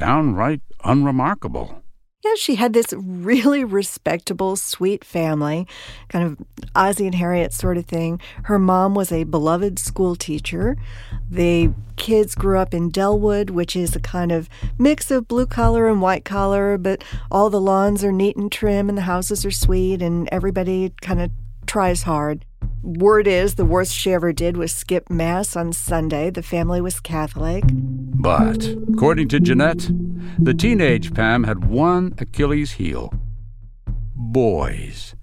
Downright 0.01 0.61
unremarkable. 0.83 1.83
Yeah, 2.23 2.33
she 2.35 2.55
had 2.55 2.73
this 2.73 2.91
really 2.97 3.63
respectable, 3.63 4.55
sweet 4.55 5.05
family, 5.05 5.67
kind 6.09 6.25
of 6.25 6.37
Ozzie 6.75 7.05
and 7.05 7.13
Harriet 7.13 7.53
sort 7.53 7.77
of 7.77 7.85
thing. 7.85 8.19
Her 8.45 8.57
mom 8.57 8.95
was 8.95 9.11
a 9.11 9.25
beloved 9.25 9.77
school 9.77 10.15
teacher. 10.15 10.75
The 11.29 11.71
kids 11.97 12.33
grew 12.33 12.57
up 12.57 12.73
in 12.73 12.89
Dellwood, 12.89 13.51
which 13.51 13.75
is 13.75 13.95
a 13.95 13.99
kind 13.99 14.31
of 14.31 14.49
mix 14.79 15.11
of 15.11 15.27
blue 15.27 15.45
collar 15.45 15.87
and 15.87 16.01
white 16.01 16.25
collar, 16.25 16.79
but 16.79 17.03
all 17.29 17.51
the 17.51 17.61
lawns 17.61 18.03
are 18.03 18.11
neat 18.11 18.35
and 18.35 18.51
trim 18.51 18.89
and 18.89 18.97
the 18.97 19.03
houses 19.03 19.45
are 19.45 19.51
sweet 19.51 20.01
and 20.01 20.27
everybody 20.31 20.93
kind 21.01 21.21
of 21.21 21.29
tries 21.71 22.03
hard. 22.03 22.43
Word 22.83 23.27
is 23.27 23.55
the 23.55 23.63
worst 23.63 23.93
she 23.93 24.11
ever 24.11 24.33
did 24.33 24.57
was 24.57 24.73
skip 24.73 25.09
Mass 25.09 25.55
on 25.55 25.71
Sunday. 25.71 26.29
The 26.29 26.43
family 26.43 26.81
was 26.81 26.99
Catholic. 26.99 27.63
But, 27.65 28.75
according 28.91 29.29
to 29.29 29.39
Jeannette, 29.39 29.89
the 30.37 30.53
teenage 30.53 31.13
Pam 31.13 31.45
had 31.45 31.63
one 31.63 32.13
Achilles 32.17 32.73
heel 32.73 33.13
boys. 34.15 35.15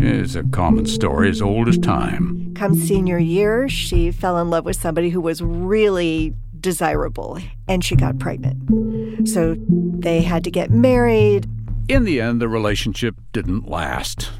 It's 0.00 0.34
a 0.34 0.42
common 0.42 0.86
story 0.86 1.30
as 1.30 1.40
old 1.40 1.68
as 1.68 1.78
time. 1.78 2.52
Come 2.56 2.74
senior 2.74 3.18
year, 3.18 3.68
she 3.68 4.10
fell 4.10 4.38
in 4.38 4.50
love 4.50 4.64
with 4.64 4.76
somebody 4.76 5.10
who 5.10 5.20
was 5.20 5.40
really 5.40 6.34
desirable, 6.58 7.38
and 7.68 7.84
she 7.84 7.94
got 7.94 8.18
pregnant. 8.18 9.28
So 9.28 9.54
they 9.68 10.22
had 10.22 10.42
to 10.42 10.50
get 10.50 10.72
married. 10.72 11.48
In 11.86 12.02
the 12.02 12.20
end, 12.20 12.40
the 12.40 12.48
relationship 12.48 13.14
didn't 13.32 13.68
last. 13.68 14.32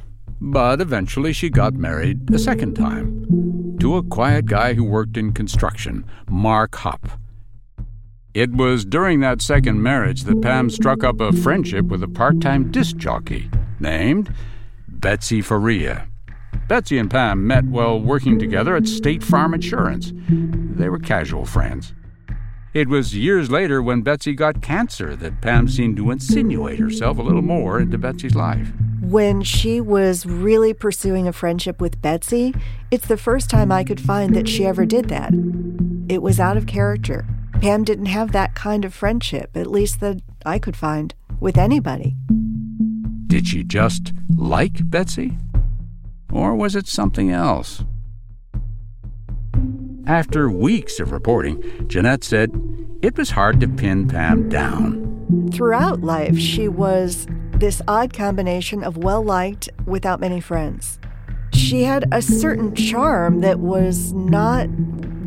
But 0.44 0.80
eventually 0.80 1.32
she 1.32 1.50
got 1.50 1.74
married 1.74 2.34
a 2.34 2.38
second 2.38 2.74
time 2.74 3.76
to 3.78 3.94
a 3.96 4.02
quiet 4.02 4.46
guy 4.46 4.74
who 4.74 4.82
worked 4.82 5.16
in 5.16 5.32
construction, 5.32 6.04
Mark 6.28 6.74
Hupp. 6.74 7.12
It 8.34 8.50
was 8.50 8.84
during 8.84 9.20
that 9.20 9.40
second 9.40 9.80
marriage 9.80 10.24
that 10.24 10.42
Pam 10.42 10.68
struck 10.68 11.04
up 11.04 11.20
a 11.20 11.32
friendship 11.32 11.86
with 11.86 12.02
a 12.02 12.08
part 12.08 12.40
time 12.40 12.72
disc 12.72 12.96
jockey 12.96 13.50
named 13.78 14.34
Betsy 14.88 15.42
Faria. 15.42 16.08
Betsy 16.66 16.98
and 16.98 17.10
Pam 17.10 17.46
met 17.46 17.64
while 17.66 18.00
working 18.00 18.40
together 18.40 18.74
at 18.74 18.88
State 18.88 19.22
Farm 19.22 19.54
Insurance. 19.54 20.12
They 20.28 20.88
were 20.88 20.98
casual 20.98 21.46
friends. 21.46 21.94
It 22.74 22.88
was 22.88 23.16
years 23.16 23.48
later 23.48 23.80
when 23.80 24.02
Betsy 24.02 24.34
got 24.34 24.60
cancer 24.60 25.14
that 25.14 25.40
Pam 25.40 25.68
seemed 25.68 25.96
to 25.98 26.10
insinuate 26.10 26.80
herself 26.80 27.18
a 27.18 27.22
little 27.22 27.42
more 27.42 27.78
into 27.78 27.96
Betsy's 27.96 28.34
life. 28.34 28.72
When 29.02 29.42
she 29.42 29.80
was 29.80 30.24
really 30.24 30.72
pursuing 30.72 31.26
a 31.26 31.32
friendship 31.32 31.80
with 31.80 32.00
Betsy, 32.00 32.54
it's 32.92 33.08
the 33.08 33.16
first 33.16 33.50
time 33.50 33.72
I 33.72 33.82
could 33.82 34.00
find 34.00 34.32
that 34.36 34.48
she 34.48 34.64
ever 34.64 34.86
did 34.86 35.08
that. 35.08 35.32
It 36.08 36.22
was 36.22 36.38
out 36.38 36.56
of 36.56 36.66
character. 36.66 37.26
Pam 37.60 37.82
didn't 37.82 38.06
have 38.06 38.30
that 38.30 38.54
kind 38.54 38.84
of 38.84 38.94
friendship, 38.94 39.56
at 39.56 39.66
least 39.66 39.98
that 40.00 40.22
I 40.46 40.60
could 40.60 40.76
find, 40.76 41.16
with 41.40 41.58
anybody. 41.58 42.14
Did 43.26 43.48
she 43.48 43.64
just 43.64 44.12
like 44.36 44.88
Betsy? 44.88 45.36
Or 46.32 46.54
was 46.54 46.76
it 46.76 46.86
something 46.86 47.32
else? 47.32 47.82
After 50.06 50.48
weeks 50.48 51.00
of 51.00 51.10
reporting, 51.10 51.60
Jeannette 51.88 52.22
said 52.22 52.52
it 53.02 53.18
was 53.18 53.30
hard 53.30 53.58
to 53.60 53.68
pin 53.68 54.06
Pam 54.06 54.48
down. 54.48 55.50
Throughout 55.52 56.02
life, 56.02 56.38
she 56.38 56.68
was 56.68 57.26
this 57.62 57.80
odd 57.86 58.12
combination 58.12 58.82
of 58.82 58.96
well 58.96 59.22
liked 59.22 59.70
without 59.86 60.18
many 60.18 60.40
friends. 60.40 60.98
She 61.54 61.84
had 61.84 62.12
a 62.12 62.20
certain 62.20 62.74
charm 62.74 63.40
that 63.42 63.60
was 63.60 64.12
not 64.12 64.66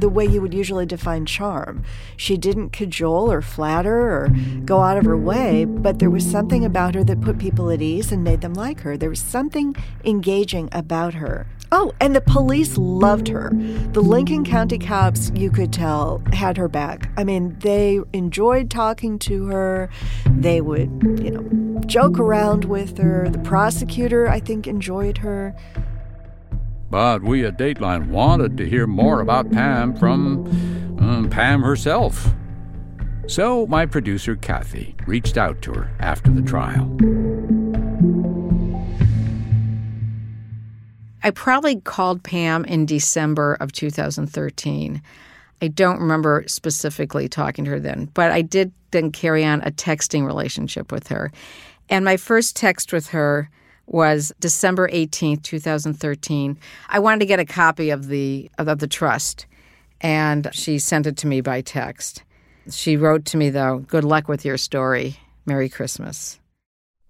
the 0.05 0.09
way 0.09 0.23
you 0.23 0.39
would 0.39 0.53
usually 0.53 0.85
define 0.85 1.25
charm. 1.25 1.83
She 2.15 2.37
didn't 2.37 2.69
cajole 2.69 3.31
or 3.31 3.41
flatter 3.41 4.01
or 4.01 4.29
go 4.63 4.81
out 4.81 4.99
of 4.99 5.05
her 5.05 5.17
way, 5.17 5.65
but 5.65 5.97
there 5.97 6.11
was 6.11 6.23
something 6.23 6.63
about 6.63 6.93
her 6.93 7.03
that 7.05 7.21
put 7.21 7.39
people 7.39 7.71
at 7.71 7.81
ease 7.81 8.11
and 8.11 8.23
made 8.23 8.41
them 8.41 8.53
like 8.53 8.81
her. 8.81 8.97
There 8.97 9.09
was 9.09 9.19
something 9.19 9.75
engaging 10.03 10.69
about 10.73 11.15
her. 11.15 11.47
Oh, 11.71 11.91
and 11.99 12.15
the 12.15 12.21
police 12.21 12.77
loved 12.77 13.29
her. 13.29 13.49
The 13.93 14.03
Lincoln 14.03 14.45
County 14.45 14.77
cops, 14.77 15.31
you 15.33 15.49
could 15.49 15.73
tell, 15.73 16.21
had 16.31 16.55
her 16.57 16.67
back. 16.67 17.09
I 17.17 17.23
mean, 17.23 17.57
they 17.61 17.99
enjoyed 18.13 18.69
talking 18.69 19.17
to 19.19 19.47
her. 19.47 19.89
They 20.29 20.61
would, 20.61 20.91
you 21.19 21.31
know, 21.31 21.79
joke 21.87 22.19
around 22.19 22.65
with 22.65 22.99
her. 22.99 23.27
The 23.27 23.39
prosecutor, 23.39 24.27
I 24.27 24.39
think, 24.39 24.67
enjoyed 24.67 25.17
her. 25.17 25.55
But 26.89 27.23
we 27.23 27.45
at 27.45 27.57
Dateline 27.57 28.07
wanted 28.09 28.57
to 28.57 28.69
hear 28.69 28.87
more 28.87 29.21
about 29.21 29.51
Pam 29.51 29.95
from 29.95 30.45
um, 30.99 31.29
Pam 31.29 31.61
herself. 31.61 32.33
So 33.27 33.65
my 33.67 33.85
producer, 33.85 34.35
Kathy, 34.35 34.95
reached 35.07 35.37
out 35.37 35.61
to 35.63 35.73
her 35.73 35.91
after 35.99 36.29
the 36.29 36.43
trial. 36.43 36.95
I 41.23 41.31
probably 41.31 41.81
called 41.81 42.23
Pam 42.23 42.65
in 42.65 42.85
December 42.85 43.57
of 43.59 43.71
2013. 43.71 45.01
I 45.61 45.67
don't 45.67 45.99
remember 45.99 46.43
specifically 46.47 47.27
talking 47.27 47.65
to 47.65 47.71
her 47.71 47.79
then, 47.79 48.11
but 48.13 48.31
I 48.31 48.43
did 48.43 48.71
then 48.91 49.11
carry 49.11 49.43
on 49.43 49.61
a 49.61 49.71
texting 49.71 50.25
relationship 50.25 50.91
with 50.91 51.07
her. 51.07 51.31
And 51.89 52.05
my 52.05 52.17
first 52.17 52.55
text 52.55 52.93
with 52.93 53.07
her 53.07 53.49
was 53.87 54.33
December 54.39 54.87
18th, 54.89 55.43
2013. 55.43 56.57
I 56.89 56.99
wanted 56.99 57.19
to 57.19 57.25
get 57.25 57.39
a 57.39 57.45
copy 57.45 57.89
of 57.89 58.07
the 58.07 58.49
of 58.57 58.79
the 58.79 58.87
trust, 58.87 59.45
and 60.01 60.49
she 60.51 60.79
sent 60.79 61.07
it 61.07 61.17
to 61.17 61.27
me 61.27 61.41
by 61.41 61.61
text. 61.61 62.23
She 62.69 62.97
wrote 62.97 63.25
to 63.25 63.37
me 63.37 63.49
though, 63.49 63.79
"Good 63.79 64.03
luck 64.03 64.27
with 64.27 64.43
your 64.43 64.57
story. 64.57 65.17
Merry 65.45 65.69
Christmas." 65.69 66.39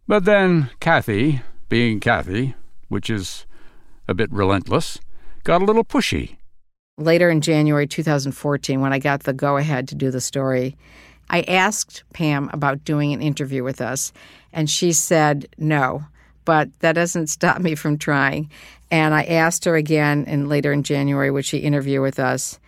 But 0.07 0.25
then 0.25 0.69
Kathy, 0.79 1.41
being 1.69 1.99
Kathy, 1.99 2.55
which 2.89 3.09
is 3.09 3.45
a 4.07 4.13
bit 4.13 4.31
relentless, 4.31 4.99
got 5.43 5.61
a 5.61 5.65
little 5.65 5.83
pushy. 5.83 6.37
Later 6.97 7.29
in 7.29 7.41
January 7.41 7.87
2014, 7.87 8.81
when 8.81 8.93
I 8.93 8.99
got 8.99 9.23
the 9.23 9.33
go 9.33 9.57
ahead 9.57 9.87
to 9.87 9.95
do 9.95 10.11
the 10.11 10.21
story, 10.21 10.77
I 11.29 11.41
asked 11.41 12.03
Pam 12.13 12.49
about 12.53 12.85
doing 12.85 13.13
an 13.13 13.21
interview 13.21 13.63
with 13.63 13.81
us, 13.81 14.13
and 14.53 14.69
she 14.69 14.93
said 14.93 15.47
no. 15.57 16.05
But 16.45 16.69
that 16.79 16.93
doesn't 16.93 17.27
stop 17.27 17.59
me 17.59 17.75
from 17.75 17.97
trying. 17.97 18.49
And 18.91 19.13
I 19.13 19.23
asked 19.23 19.65
her 19.65 19.75
again, 19.75 20.25
and 20.27 20.47
later 20.47 20.71
in 20.71 20.83
January, 20.83 21.31
would 21.31 21.45
she 21.45 21.57
interview 21.57 22.01
with 22.01 22.19
us? 22.19 22.59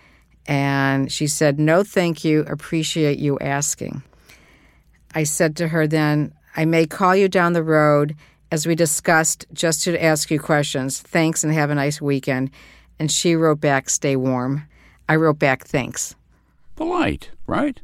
And 0.48 1.12
she 1.12 1.28
said, 1.28 1.60
No, 1.60 1.84
thank 1.84 2.24
you. 2.24 2.42
Appreciate 2.42 3.20
you 3.20 3.38
asking. 3.40 4.02
I 5.14 5.24
said 5.24 5.56
to 5.58 5.70
her 5.70 5.88
then, 5.88 6.34
I 6.56 6.66
may 6.66 6.86
call 6.86 7.16
you 7.16 7.28
down 7.28 7.54
the 7.54 7.64
road 7.64 8.16
as 8.52 8.66
we 8.66 8.76
discussed 8.76 9.46
just 9.54 9.84
to 9.84 10.04
ask 10.04 10.32
you 10.32 10.40
questions. 10.40 11.00
Thanks 11.00 11.44
and 11.44 11.54
have 11.54 11.70
a 11.70 11.76
nice 11.76 12.02
weekend. 12.02 12.50
And 13.00 13.12
she 13.12 13.36
wrote 13.36 13.62
back, 13.62 13.90
Stay 13.90 14.16
warm. 14.16 14.68
I 15.08 15.16
wrote 15.18 15.40
back, 15.40 15.66
Thanks. 15.66 16.16
Polite, 16.76 17.32
right? 17.46 17.80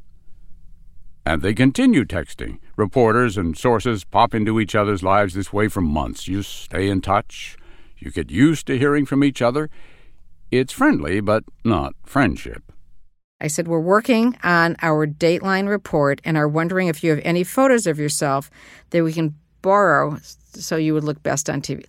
And 1.25 1.42
they 1.42 1.53
continue 1.53 2.03
texting. 2.03 2.60
Reporters 2.75 3.38
and 3.38 3.58
sources 3.58 4.03
pop 4.03 4.34
into 4.34 4.60
each 4.60 4.75
other's 4.75 5.03
lives 5.03 5.34
this 5.34 5.53
way 5.53 5.68
for 5.70 5.82
months. 5.82 6.27
You 6.27 6.42
stay 6.42 6.89
in 6.89 7.01
touch. 7.01 7.58
You 7.98 8.12
get 8.12 8.30
used 8.30 8.68
to 8.68 8.77
hearing 8.77 9.06
from 9.06 9.24
each 9.24 9.42
other. 9.42 9.70
It's 10.51 10.74
friendly, 10.74 11.22
but 11.22 11.44
not 11.63 11.94
friendship. 12.06 12.72
I 13.39 13.48
said, 13.48 13.68
We're 13.68 13.80
working 13.80 14.38
on 14.44 14.75
our 14.82 15.08
Dateline 15.08 15.68
report 15.68 16.22
and 16.24 16.38
are 16.38 16.48
wondering 16.48 16.88
if 16.88 17.03
you 17.03 17.12
have 17.12 17.22
any 17.24 17.44
photos 17.44 17.88
of 17.88 18.00
yourself 18.00 18.51
that 18.89 19.03
we 19.03 19.13
can 19.13 19.36
borrow 19.62 20.18
so 20.22 20.75
you 20.75 20.94
would 20.94 21.03
look 21.03 21.24
best 21.24 21.50
on 21.50 21.62
TV. 21.62 21.86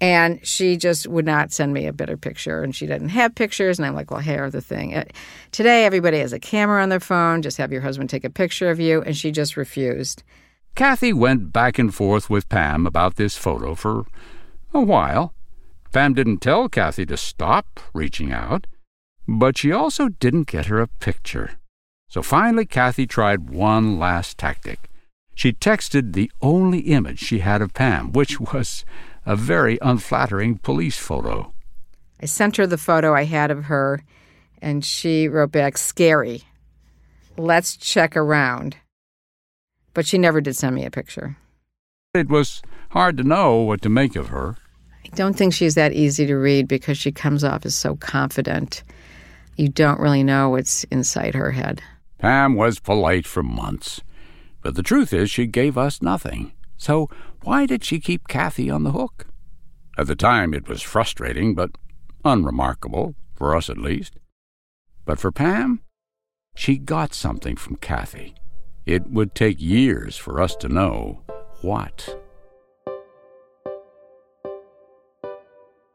And 0.00 0.44
she 0.46 0.76
just 0.76 1.06
would 1.06 1.24
not 1.24 1.52
send 1.52 1.72
me 1.72 1.86
a 1.86 1.92
better 1.92 2.16
picture, 2.16 2.62
and 2.62 2.74
she 2.74 2.86
didn't 2.86 3.10
have 3.10 3.34
pictures. 3.34 3.78
And 3.78 3.86
I'm 3.86 3.94
like, 3.94 4.10
well, 4.10 4.20
here's 4.20 4.52
the 4.52 4.60
thing. 4.60 4.94
Uh, 4.94 5.04
today, 5.52 5.84
everybody 5.86 6.18
has 6.18 6.32
a 6.32 6.38
camera 6.38 6.82
on 6.82 6.88
their 6.88 7.00
phone. 7.00 7.42
Just 7.42 7.56
have 7.58 7.72
your 7.72 7.80
husband 7.80 8.10
take 8.10 8.24
a 8.24 8.30
picture 8.30 8.70
of 8.70 8.80
you. 8.80 9.02
And 9.02 9.16
she 9.16 9.30
just 9.30 9.56
refused. 9.56 10.22
Kathy 10.74 11.12
went 11.12 11.52
back 11.52 11.78
and 11.78 11.94
forth 11.94 12.28
with 12.28 12.48
Pam 12.48 12.86
about 12.86 13.14
this 13.14 13.36
photo 13.36 13.74
for 13.74 14.06
a 14.72 14.80
while. 14.80 15.32
Pam 15.92 16.12
didn't 16.12 16.38
tell 16.38 16.68
Kathy 16.68 17.06
to 17.06 17.16
stop 17.16 17.78
reaching 17.92 18.32
out, 18.32 18.66
but 19.28 19.56
she 19.56 19.70
also 19.70 20.08
didn't 20.08 20.48
get 20.48 20.66
her 20.66 20.80
a 20.80 20.88
picture. 20.88 21.52
So 22.08 22.20
finally, 22.20 22.66
Kathy 22.66 23.06
tried 23.06 23.50
one 23.50 23.98
last 23.98 24.36
tactic. 24.36 24.90
She 25.36 25.52
texted 25.52 26.12
the 26.12 26.30
only 26.42 26.80
image 26.80 27.20
she 27.20 27.38
had 27.38 27.62
of 27.62 27.74
Pam, 27.74 28.12
which 28.12 28.40
was 28.40 28.84
a 29.26 29.36
very 29.36 29.78
unflattering 29.82 30.58
police 30.58 30.98
photo. 30.98 31.52
I 32.20 32.26
sent 32.26 32.56
her 32.56 32.66
the 32.66 32.78
photo 32.78 33.14
I 33.14 33.24
had 33.24 33.50
of 33.50 33.64
her, 33.64 34.02
and 34.62 34.84
she 34.84 35.28
wrote 35.28 35.52
back, 35.52 35.76
scary. 35.76 36.42
Let's 37.36 37.76
check 37.76 38.16
around. 38.16 38.76
But 39.92 40.06
she 40.06 40.18
never 40.18 40.40
did 40.40 40.56
send 40.56 40.74
me 40.74 40.84
a 40.84 40.90
picture. 40.90 41.36
It 42.14 42.28
was 42.28 42.62
hard 42.90 43.16
to 43.16 43.24
know 43.24 43.56
what 43.56 43.82
to 43.82 43.88
make 43.88 44.16
of 44.16 44.28
her. 44.28 44.56
I 45.04 45.08
don't 45.16 45.36
think 45.36 45.52
she's 45.52 45.74
that 45.74 45.92
easy 45.92 46.26
to 46.26 46.36
read 46.36 46.68
because 46.68 46.96
she 46.96 47.12
comes 47.12 47.44
off 47.44 47.66
as 47.66 47.74
so 47.74 47.96
confident. 47.96 48.82
You 49.56 49.68
don't 49.68 50.00
really 50.00 50.22
know 50.22 50.50
what's 50.50 50.84
inside 50.84 51.34
her 51.34 51.52
head. 51.52 51.82
Pam 52.18 52.54
was 52.54 52.78
polite 52.78 53.26
for 53.26 53.42
months. 53.42 54.00
But 54.62 54.76
the 54.76 54.82
truth 54.82 55.12
is, 55.12 55.30
she 55.30 55.46
gave 55.46 55.76
us 55.76 56.00
nothing. 56.00 56.52
So 56.76 57.10
why 57.44 57.66
did 57.66 57.84
she 57.84 58.00
keep 58.00 58.28
Kathy 58.28 58.70
on 58.70 58.82
the 58.82 58.92
hook? 58.92 59.26
At 59.96 60.06
the 60.06 60.16
time, 60.16 60.52
it 60.54 60.68
was 60.68 60.82
frustrating, 60.82 61.54
but 61.54 61.70
unremarkable, 62.24 63.14
for 63.34 63.54
us 63.54 63.70
at 63.70 63.78
least. 63.78 64.18
But 65.04 65.18
for 65.18 65.30
Pam, 65.30 65.82
she 66.56 66.78
got 66.78 67.14
something 67.14 67.56
from 67.56 67.76
Kathy. 67.76 68.34
It 68.86 69.06
would 69.08 69.34
take 69.34 69.60
years 69.60 70.16
for 70.16 70.40
us 70.40 70.56
to 70.56 70.68
know 70.68 71.22
what. 71.60 72.16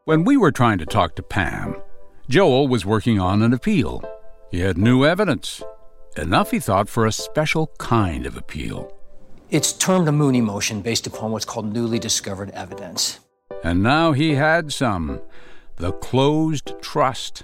When 0.04 0.24
we 0.24 0.36
were 0.36 0.52
trying 0.52 0.78
to 0.78 0.86
talk 0.86 1.14
to 1.16 1.22
Pam, 1.22 1.76
Joel 2.28 2.68
was 2.68 2.86
working 2.86 3.20
on 3.20 3.42
an 3.42 3.52
appeal. 3.52 4.02
He 4.50 4.60
had 4.60 4.78
new 4.78 5.04
evidence, 5.04 5.62
Enough, 6.16 6.50
he 6.50 6.58
thought, 6.58 6.88
for 6.88 7.06
a 7.06 7.12
special 7.12 7.68
kind 7.78 8.26
of 8.26 8.36
appeal. 8.36 8.92
It's 9.50 9.72
termed 9.72 10.06
a 10.06 10.12
Mooney 10.12 10.40
motion 10.40 10.80
based 10.80 11.08
upon 11.08 11.32
what's 11.32 11.44
called 11.44 11.72
newly 11.72 11.98
discovered 11.98 12.50
evidence. 12.50 13.18
And 13.64 13.82
now 13.82 14.12
he 14.12 14.36
had 14.36 14.72
some 14.72 15.20
the 15.74 15.90
closed 15.90 16.74
trust. 16.80 17.42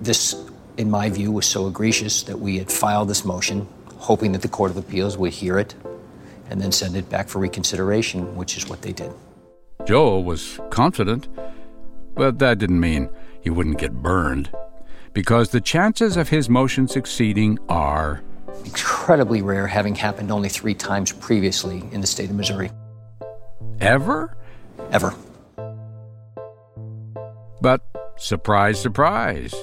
This, 0.00 0.36
in 0.76 0.88
my 0.88 1.10
view, 1.10 1.32
was 1.32 1.46
so 1.46 1.66
egregious 1.66 2.22
that 2.22 2.38
we 2.38 2.58
had 2.58 2.70
filed 2.70 3.08
this 3.08 3.24
motion, 3.24 3.66
hoping 3.96 4.30
that 4.32 4.42
the 4.42 4.48
Court 4.48 4.70
of 4.70 4.76
Appeals 4.76 5.18
would 5.18 5.32
hear 5.32 5.58
it 5.58 5.74
and 6.48 6.60
then 6.60 6.70
send 6.70 6.94
it 6.94 7.10
back 7.10 7.28
for 7.28 7.40
reconsideration, 7.40 8.36
which 8.36 8.56
is 8.56 8.68
what 8.68 8.82
they 8.82 8.92
did. 8.92 9.10
Joel 9.84 10.22
was 10.22 10.60
confident, 10.70 11.26
but 12.14 12.38
that 12.38 12.58
didn't 12.58 12.78
mean 12.78 13.10
he 13.40 13.50
wouldn't 13.50 13.78
get 13.78 13.94
burned 13.94 14.48
because 15.12 15.48
the 15.48 15.60
chances 15.60 16.16
of 16.16 16.28
his 16.28 16.48
motion 16.48 16.86
succeeding 16.86 17.58
are 17.68 18.22
incredibly 18.64 19.42
rare, 19.42 19.66
having 19.66 19.94
happened 19.94 20.30
only 20.30 20.48
three 20.48 20.74
times 20.74 21.12
previously 21.12 21.82
in 21.92 22.00
the 22.00 22.06
state 22.06 22.30
of 22.30 22.36
Missouri. 22.36 22.70
Ever? 23.80 24.36
Ever. 24.90 25.14
But 27.60 27.82
surprise, 28.16 28.80
surprise, 28.80 29.54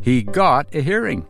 he 0.00 0.22
got 0.22 0.74
a 0.74 0.80
hearing. 0.80 1.26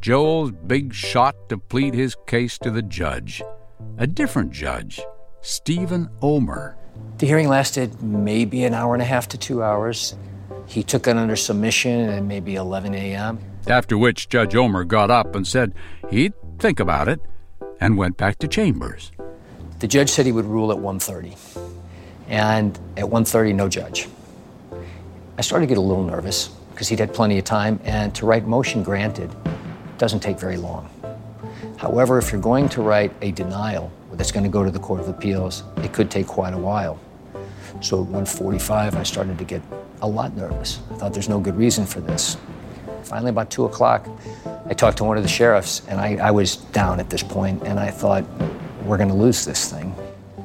Joel's 0.00 0.50
big 0.50 0.92
shot 0.92 1.48
to 1.48 1.56
plead 1.56 1.94
his 1.94 2.16
case 2.26 2.58
to 2.58 2.70
the 2.70 2.82
judge, 2.82 3.42
a 3.96 4.06
different 4.06 4.50
judge, 4.50 5.00
Steven 5.40 6.08
Ohmer. 6.20 6.74
The 7.18 7.26
hearing 7.26 7.48
lasted 7.48 8.02
maybe 8.02 8.64
an 8.64 8.74
hour 8.74 8.94
and 8.94 9.02
a 9.02 9.06
half 9.06 9.28
to 9.28 9.38
two 9.38 9.62
hours. 9.62 10.14
He 10.66 10.82
took 10.82 11.06
it 11.06 11.16
under 11.16 11.36
submission 11.36 12.08
at 12.08 12.22
maybe 12.22 12.56
11 12.56 12.94
a.m. 12.94 13.38
After 13.66 13.96
which 13.96 14.28
Judge 14.28 14.52
Ohmer 14.52 14.86
got 14.86 15.10
up 15.10 15.34
and 15.34 15.46
said 15.46 15.72
he'd 16.10 16.34
think 16.58 16.80
about 16.80 17.08
it 17.08 17.20
and 17.80 17.96
went 17.96 18.16
back 18.16 18.38
to 18.40 18.48
chambers. 18.48 19.10
The 19.78 19.88
judge 19.88 20.10
said 20.10 20.26
he 20.26 20.32
would 20.32 20.44
rule 20.44 20.70
at 20.70 20.78
1:30. 20.78 21.34
And 22.28 22.78
at 22.96 23.04
1:30 23.04 23.54
no 23.54 23.68
judge. 23.68 24.08
I 25.38 25.42
started 25.42 25.66
to 25.66 25.68
get 25.68 25.78
a 25.78 25.80
little 25.80 26.04
nervous 26.04 26.48
because 26.72 26.88
he'd 26.88 26.98
had 27.00 27.14
plenty 27.14 27.38
of 27.38 27.44
time 27.44 27.80
and 27.84 28.14
to 28.14 28.26
write 28.26 28.46
motion 28.46 28.82
granted 28.82 29.30
doesn't 29.98 30.20
take 30.20 30.38
very 30.38 30.56
long. 30.56 30.88
However, 31.76 32.18
if 32.18 32.32
you're 32.32 32.40
going 32.40 32.68
to 32.70 32.82
write 32.82 33.12
a 33.22 33.30
denial 33.32 33.90
that's 34.12 34.30
going 34.30 34.44
to 34.44 34.50
go 34.50 34.62
to 34.62 34.70
the 34.70 34.78
Court 34.78 35.00
of 35.00 35.08
Appeals, 35.08 35.64
it 35.78 35.92
could 35.92 36.10
take 36.10 36.26
quite 36.26 36.54
a 36.54 36.58
while. 36.58 36.98
So 37.80 38.02
at 38.02 38.08
1:45 38.08 38.94
I 38.94 39.02
started 39.04 39.38
to 39.38 39.44
get 39.44 39.62
a 40.02 40.06
lot 40.06 40.36
nervous. 40.36 40.80
I 40.92 40.94
thought 40.96 41.12
there's 41.14 41.28
no 41.30 41.40
good 41.40 41.56
reason 41.56 41.86
for 41.86 42.00
this. 42.00 42.36
Finally, 43.04 43.30
about 43.30 43.50
2 43.50 43.66
o'clock, 43.66 44.08
I 44.66 44.74
talked 44.74 44.98
to 44.98 45.04
one 45.04 45.16
of 45.16 45.22
the 45.22 45.28
sheriffs, 45.28 45.82
and 45.88 46.00
I, 46.00 46.16
I 46.16 46.30
was 46.30 46.56
down 46.56 47.00
at 47.00 47.10
this 47.10 47.22
point, 47.22 47.62
and 47.64 47.78
I 47.78 47.90
thought, 47.90 48.24
we're 48.84 48.96
going 48.96 49.08
to 49.08 49.14
lose 49.14 49.44
this 49.44 49.70
thing. 49.70 49.94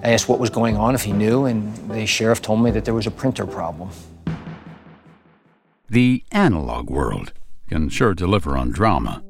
I 0.04 0.12
asked 0.12 0.30
what 0.30 0.40
was 0.40 0.50
going 0.50 0.78
on, 0.78 0.94
if 0.94 1.04
he 1.04 1.12
knew, 1.12 1.46
and 1.46 1.76
the 1.90 2.06
sheriff 2.06 2.42
told 2.42 2.62
me 2.62 2.72
that 2.72 2.86
there 2.86 2.94
was 2.94 3.08
a 3.08 3.12
printer 3.12 3.46
problem. 3.46 3.90
The 5.90 6.24
analog 6.32 6.90
world 6.90 7.34
can 7.70 7.90
sure 7.90 8.14
deliver 8.14 8.58
on 8.58 8.72
drama. 8.72 9.24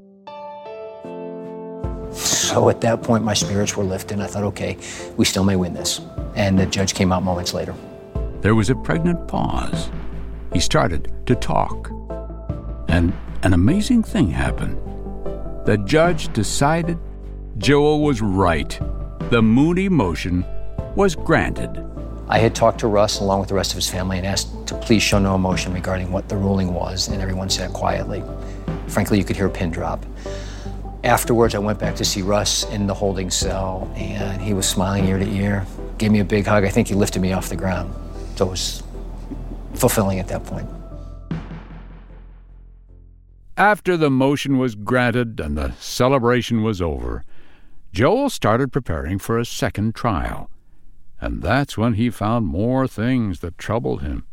So 2.11 2.69
at 2.69 2.81
that 2.81 3.03
point, 3.03 3.23
my 3.23 3.33
spirits 3.35 3.77
were 3.77 3.83
lifted, 3.83 4.19
I 4.19 4.27
thought, 4.27 4.43
okay, 4.43 4.77
we 5.17 5.25
still 5.25 5.43
may 5.43 5.55
win 5.55 5.73
this. 5.73 6.01
And 6.35 6.57
the 6.57 6.65
judge 6.65 6.95
came 6.95 7.11
out 7.11 7.23
moments 7.23 7.53
later. 7.53 7.75
There 8.41 8.55
was 8.55 8.69
a 8.69 8.75
pregnant 8.75 9.27
pause 9.27 9.89
he 10.53 10.59
started 10.59 11.11
to 11.27 11.35
talk. 11.35 11.91
And 12.89 13.13
an 13.43 13.53
amazing 13.53 14.03
thing 14.03 14.29
happened. 14.31 14.77
The 15.65 15.77
judge 15.85 16.33
decided 16.33 16.97
Joel 17.57 18.01
was 18.01 18.21
right. 18.21 18.79
The 19.29 19.41
Mooney 19.41 19.89
motion 19.89 20.43
was 20.95 21.15
granted. 21.15 21.85
I 22.27 22.39
had 22.39 22.55
talked 22.55 22.79
to 22.79 22.87
Russ 22.87 23.19
along 23.19 23.41
with 23.41 23.49
the 23.49 23.55
rest 23.55 23.71
of 23.71 23.75
his 23.75 23.89
family 23.89 24.17
and 24.17 24.25
asked 24.25 24.67
to 24.67 24.75
please 24.75 25.03
show 25.03 25.19
no 25.19 25.35
emotion 25.35 25.73
regarding 25.73 26.11
what 26.11 26.29
the 26.29 26.37
ruling 26.37 26.73
was, 26.73 27.07
and 27.07 27.21
everyone 27.21 27.49
sat 27.49 27.73
quietly. 27.73 28.23
Frankly, 28.87 29.17
you 29.17 29.23
could 29.23 29.35
hear 29.35 29.47
a 29.47 29.51
pin 29.51 29.69
drop. 29.71 30.03
Afterwards, 31.03 31.55
I 31.55 31.59
went 31.59 31.79
back 31.79 31.95
to 31.95 32.05
see 32.05 32.21
Russ 32.21 32.63
in 32.71 32.87
the 32.87 32.93
holding 32.93 33.29
cell, 33.29 33.91
and 33.95 34.41
he 34.41 34.53
was 34.53 34.67
smiling 34.67 35.05
ear 35.05 35.19
to 35.19 35.27
ear, 35.27 35.65
gave 35.97 36.11
me 36.11 36.19
a 36.19 36.25
big 36.25 36.45
hug. 36.45 36.63
I 36.63 36.69
think 36.69 36.87
he 36.87 36.95
lifted 36.95 37.21
me 37.21 37.33
off 37.33 37.49
the 37.49 37.55
ground. 37.55 37.93
So 38.35 38.47
it 38.47 38.49
was 38.49 38.83
fulfilling 39.75 40.19
at 40.19 40.27
that 40.29 40.43
point. 40.43 40.67
After 43.59 43.97
the 43.97 44.09
motion 44.09 44.57
was 44.57 44.73
granted 44.75 45.37
and 45.41 45.57
the 45.57 45.73
celebration 45.81 46.63
was 46.63 46.81
over, 46.81 47.25
Joel 47.91 48.29
started 48.29 48.71
preparing 48.71 49.19
for 49.19 49.37
a 49.37 49.45
second 49.45 49.95
trial. 49.95 50.49
And 51.19 51.43
that's 51.43 51.77
when 51.77 51.95
he 51.95 52.09
found 52.09 52.47
more 52.47 52.87
things 52.87 53.41
that 53.41 53.57
troubled 53.57 54.01
him. 54.01 54.25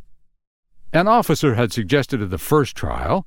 An 0.92 1.08
officer 1.08 1.56
had 1.56 1.72
suggested 1.72 2.22
at 2.22 2.30
the 2.30 2.38
first 2.38 2.76
trial 2.76 3.26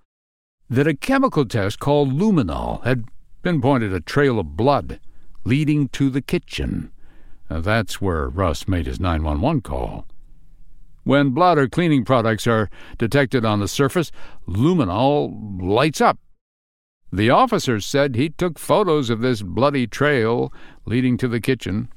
that 0.70 0.88
a 0.88 0.96
chemical 0.96 1.44
test 1.44 1.80
called 1.80 2.14
luminol 2.14 2.82
had 2.86 3.04
pinpointed 3.44 3.92
a 3.92 4.00
trail 4.00 4.40
of 4.40 4.56
blood 4.56 5.02
leading 5.44 5.90
to 5.90 6.10
the 6.10 6.22
kitchen. 6.22 6.94
that's 7.50 8.00
where 8.00 8.30
Russ 8.30 8.70
made 8.70 8.86
his 8.86 9.02
911 9.02 9.64
call. 9.64 10.08
When 11.10 11.32
blood 11.32 11.58
or 11.58 11.68
cleaning 11.68 12.06
products 12.06 12.46
are 12.46 12.70
detected 13.00 13.44
on 13.44 13.60
the 13.60 13.68
surface, 13.68 14.12
luminol 14.48 15.60
lights 15.60 16.02
up. 16.02 16.20
The 17.12 17.32
officer 17.32 17.80
said 17.80 18.14
he 18.14 18.30
took 18.30 18.60
photos 18.60 19.10
of 19.10 19.20
this 19.20 19.42
bloody 19.42 19.88
trail 19.88 20.54
leading 20.86 21.18
to 21.18 21.28
the 21.28 21.42
kitchen. 21.42 21.90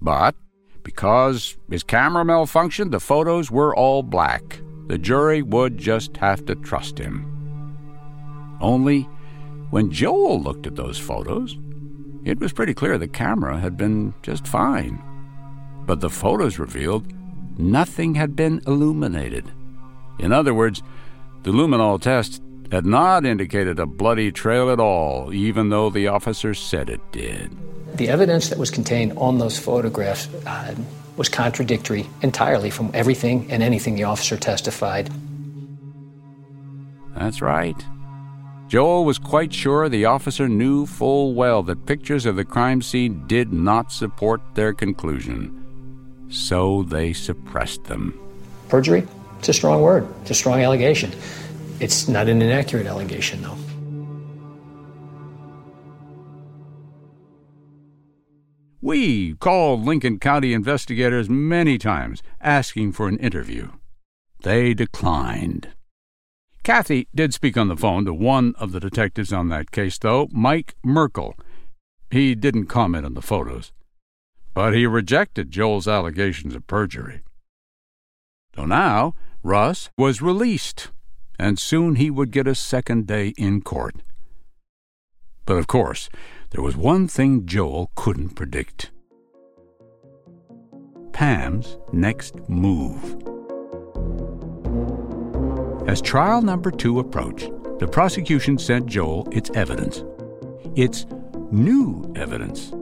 But 0.00 0.34
because 0.82 1.58
his 1.68 1.82
camera 1.82 2.24
malfunctioned, 2.24 2.92
the 2.92 2.98
photos 2.98 3.50
were 3.50 3.76
all 3.76 4.02
black. 4.02 4.62
The 4.86 4.96
jury 4.96 5.42
would 5.42 5.76
just 5.76 6.16
have 6.16 6.46
to 6.46 6.54
trust 6.54 6.96
him. 6.96 7.26
Only 8.62 9.02
when 9.68 9.90
Joel 9.90 10.40
looked 10.40 10.66
at 10.66 10.76
those 10.76 10.98
photos, 10.98 11.58
it 12.24 12.40
was 12.40 12.54
pretty 12.54 12.72
clear 12.72 12.96
the 12.96 13.06
camera 13.06 13.60
had 13.60 13.76
been 13.76 14.14
just 14.22 14.48
fine. 14.48 14.98
But 15.84 16.00
the 16.00 16.08
photos 16.08 16.58
revealed 16.58 17.12
nothing 17.58 18.14
had 18.14 18.34
been 18.34 18.62
illuminated. 18.66 19.50
In 20.18 20.32
other 20.32 20.54
words, 20.54 20.82
the 21.42 21.50
luminol 21.50 22.00
test 22.00 22.42
had 22.70 22.84
not 22.84 23.24
indicated 23.24 23.78
a 23.78 23.86
bloody 23.86 24.30
trail 24.30 24.70
at 24.70 24.80
all, 24.80 25.32
even 25.32 25.70
though 25.70 25.90
the 25.90 26.08
officer 26.08 26.54
said 26.54 26.90
it 26.90 27.00
did. 27.12 27.50
The 27.96 28.08
evidence 28.08 28.48
that 28.48 28.58
was 28.58 28.70
contained 28.70 29.14
on 29.16 29.38
those 29.38 29.58
photographs 29.58 30.28
uh, 30.46 30.74
was 31.16 31.28
contradictory 31.28 32.08
entirely 32.22 32.70
from 32.70 32.90
everything 32.94 33.50
and 33.50 33.62
anything 33.62 33.94
the 33.94 34.04
officer 34.04 34.36
testified. 34.36 35.10
That's 37.16 37.42
right. 37.42 37.84
Joel 38.68 39.06
was 39.06 39.18
quite 39.18 39.52
sure 39.52 39.88
the 39.88 40.04
officer 40.04 40.46
knew 40.46 40.84
full 40.84 41.34
well 41.34 41.62
that 41.62 41.86
pictures 41.86 42.26
of 42.26 42.36
the 42.36 42.44
crime 42.44 42.82
scene 42.82 43.26
did 43.26 43.52
not 43.52 43.90
support 43.90 44.42
their 44.54 44.74
conclusion. 44.74 45.67
So 46.30 46.82
they 46.82 47.12
suppressed 47.12 47.84
them. 47.84 48.18
Perjury? 48.68 49.06
It's 49.38 49.48
a 49.48 49.52
strong 49.52 49.82
word. 49.82 50.06
It's 50.22 50.30
a 50.30 50.34
strong 50.34 50.60
allegation. 50.60 51.12
It's 51.80 52.08
not 52.08 52.28
an 52.28 52.42
inaccurate 52.42 52.86
allegation, 52.86 53.42
though. 53.42 53.56
We 58.80 59.34
called 59.34 59.84
Lincoln 59.84 60.18
County 60.18 60.52
investigators 60.52 61.28
many 61.28 61.78
times 61.78 62.22
asking 62.40 62.92
for 62.92 63.08
an 63.08 63.18
interview. 63.18 63.70
They 64.42 64.72
declined. 64.72 65.68
Kathy 66.62 67.08
did 67.14 67.34
speak 67.34 67.56
on 67.56 67.68
the 67.68 67.76
phone 67.76 68.04
to 68.04 68.14
one 68.14 68.54
of 68.58 68.72
the 68.72 68.80
detectives 68.80 69.32
on 69.32 69.48
that 69.48 69.70
case, 69.70 69.98
though, 69.98 70.28
Mike 70.30 70.74
Merkel. 70.84 71.34
He 72.10 72.34
didn't 72.34 72.66
comment 72.66 73.04
on 73.04 73.14
the 73.14 73.22
photos, 73.22 73.72
but 74.58 74.74
he 74.74 74.88
rejected 74.88 75.52
Joel's 75.52 75.86
allegations 75.86 76.52
of 76.52 76.66
perjury. 76.66 77.20
So 78.56 78.64
now, 78.64 79.14
Russ 79.44 79.88
was 79.96 80.20
released, 80.20 80.88
and 81.38 81.60
soon 81.60 81.94
he 81.94 82.10
would 82.10 82.32
get 82.32 82.48
a 82.48 82.56
second 82.56 83.06
day 83.06 83.34
in 83.38 83.62
court. 83.62 84.02
But 85.46 85.58
of 85.58 85.68
course, 85.68 86.10
there 86.50 86.60
was 86.60 86.76
one 86.76 87.06
thing 87.06 87.46
Joel 87.46 87.92
couldn't 87.94 88.30
predict 88.30 88.90
Pam's 91.12 91.78
next 91.92 92.34
move. 92.48 93.00
As 95.88 96.02
trial 96.02 96.42
number 96.42 96.72
two 96.72 96.98
approached, 96.98 97.48
the 97.78 97.86
prosecution 97.86 98.58
sent 98.58 98.86
Joel 98.86 99.28
its 99.30 99.50
evidence. 99.54 100.02
Its 100.74 101.06
new 101.52 102.12
evidence. 102.16 102.72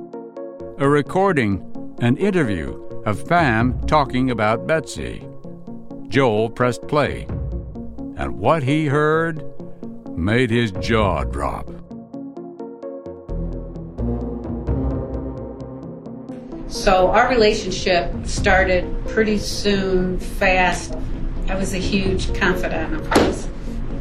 A 0.79 0.87
recording, 0.87 1.97
an 2.01 2.19
interview 2.19 2.75
of 3.07 3.27
Pam 3.27 3.81
talking 3.87 4.31
about 4.31 4.67
Betsy. 4.67 5.27
Joel 6.09 6.51
pressed 6.51 6.87
play, 6.87 7.23
and 8.19 8.39
what 8.39 8.63
he 8.63 8.85
heard 8.85 9.43
made 10.15 10.51
his 10.51 10.73
jaw 10.73 11.25
drop. 11.25 11.71
So 16.69 17.09
our 17.09 17.31
relationship 17.31 18.13
started 18.27 18.85
pretty 19.07 19.39
soon, 19.39 20.21
fast. 20.21 20.95
I 21.49 21.55
was 21.55 21.73
a 21.73 21.79
huge 21.79 22.35
confidant 22.35 22.93
of 22.93 23.07
hers. 23.07 23.49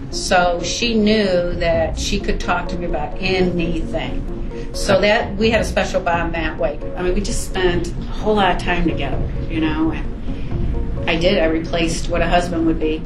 So 0.09 0.59
she 0.61 0.93
knew 0.93 1.53
that 1.53 1.97
she 1.97 2.19
could 2.19 2.41
talk 2.41 2.67
to 2.67 2.77
me 2.77 2.85
about 2.85 3.15
anything. 3.21 4.34
So 4.75 4.99
that 5.01 5.35
we 5.37 5.49
had 5.49 5.61
a 5.61 5.65
special 5.65 6.01
bond 6.01 6.35
that 6.35 6.57
way. 6.57 6.77
I 6.97 7.01
mean, 7.01 7.13
we 7.13 7.21
just 7.21 7.45
spent 7.45 7.87
a 7.87 7.93
whole 8.03 8.35
lot 8.35 8.55
of 8.55 8.61
time 8.61 8.83
together, 8.87 9.31
you 9.49 9.61
know, 9.61 9.91
and 9.91 11.09
I 11.09 11.15
did. 11.15 11.39
I 11.39 11.45
replaced 11.45 12.09
what 12.09 12.21
a 12.21 12.27
husband 12.27 12.65
would 12.65 12.79
be. 12.79 12.99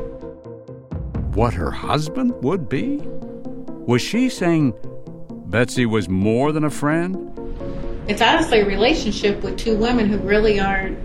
What 1.34 1.54
her 1.54 1.72
husband 1.72 2.34
would 2.44 2.68
be? 2.68 3.02
Was 3.86 4.02
she 4.02 4.30
saying 4.30 4.74
Betsy 5.46 5.86
was 5.86 6.10
more 6.10 6.52
than 6.52 6.64
a 6.64 6.70
friend? 6.70 7.26
It's 8.08 8.22
honestly 8.22 8.62
a 8.62 8.66
relationship 8.66 9.44
with 9.44 9.58
two 9.58 9.78
women 9.78 10.10
who 10.10 10.18
really 10.18 10.60
aren't 10.60 10.98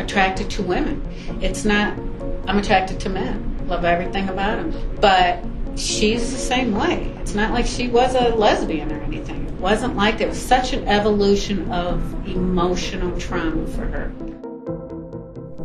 attracted 0.00 0.48
to 0.50 0.62
women. 0.62 1.02
It's 1.42 1.64
not 1.64 1.98
I'm 2.46 2.58
attracted 2.58 3.00
to 3.00 3.08
men, 3.08 3.66
love 3.66 3.84
everything 3.84 4.28
about 4.28 4.58
them. 4.58 4.98
But 5.00 5.44
she's 5.76 6.30
the 6.32 6.38
same 6.38 6.74
way. 6.74 7.12
It's 7.20 7.34
not 7.34 7.52
like 7.52 7.66
she 7.66 7.88
was 7.88 8.14
a 8.14 8.34
lesbian 8.34 8.92
or 8.92 9.00
anything. 9.02 9.46
It 9.46 9.54
wasn't 9.54 9.96
like 9.96 10.18
there 10.18 10.28
was 10.28 10.40
such 10.40 10.72
an 10.72 10.86
evolution 10.88 11.70
of 11.70 12.26
emotional 12.26 13.18
trauma 13.18 13.66
for 13.66 13.86
her. 13.86 14.12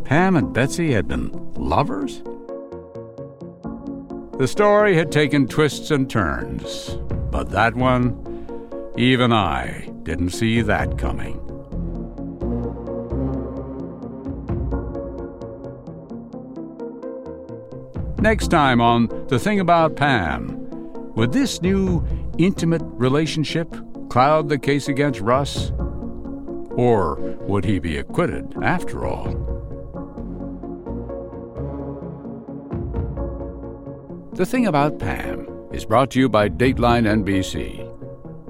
Pam 0.04 0.36
and 0.36 0.52
Betsy 0.52 0.92
had 0.92 1.08
been 1.08 1.30
lovers? 1.54 2.22
The 4.38 4.48
story 4.48 4.96
had 4.96 5.12
taken 5.12 5.46
twists 5.46 5.90
and 5.90 6.10
turns, 6.10 6.96
but 7.30 7.50
that 7.50 7.74
one, 7.74 8.92
even 8.96 9.32
I 9.32 9.88
didn't 10.02 10.30
see 10.30 10.62
that 10.62 10.98
coming. 10.98 11.38
Next 18.22 18.52
time 18.52 18.80
on 18.80 19.08
The 19.26 19.38
Thing 19.40 19.58
About 19.58 19.96
Pam, 19.96 20.56
would 21.16 21.32
this 21.32 21.60
new 21.60 22.06
intimate 22.38 22.82
relationship 22.84 23.74
cloud 24.10 24.48
the 24.48 24.60
case 24.60 24.86
against 24.86 25.18
Russ? 25.20 25.72
Or 26.70 27.16
would 27.40 27.64
he 27.64 27.80
be 27.80 27.96
acquitted 27.96 28.54
after 28.62 29.04
all? 29.04 29.24
The 34.34 34.46
Thing 34.46 34.68
About 34.68 35.00
Pam 35.00 35.48
is 35.72 35.84
brought 35.84 36.12
to 36.12 36.20
you 36.20 36.28
by 36.28 36.48
Dateline 36.48 37.24
NBC. 37.24 37.81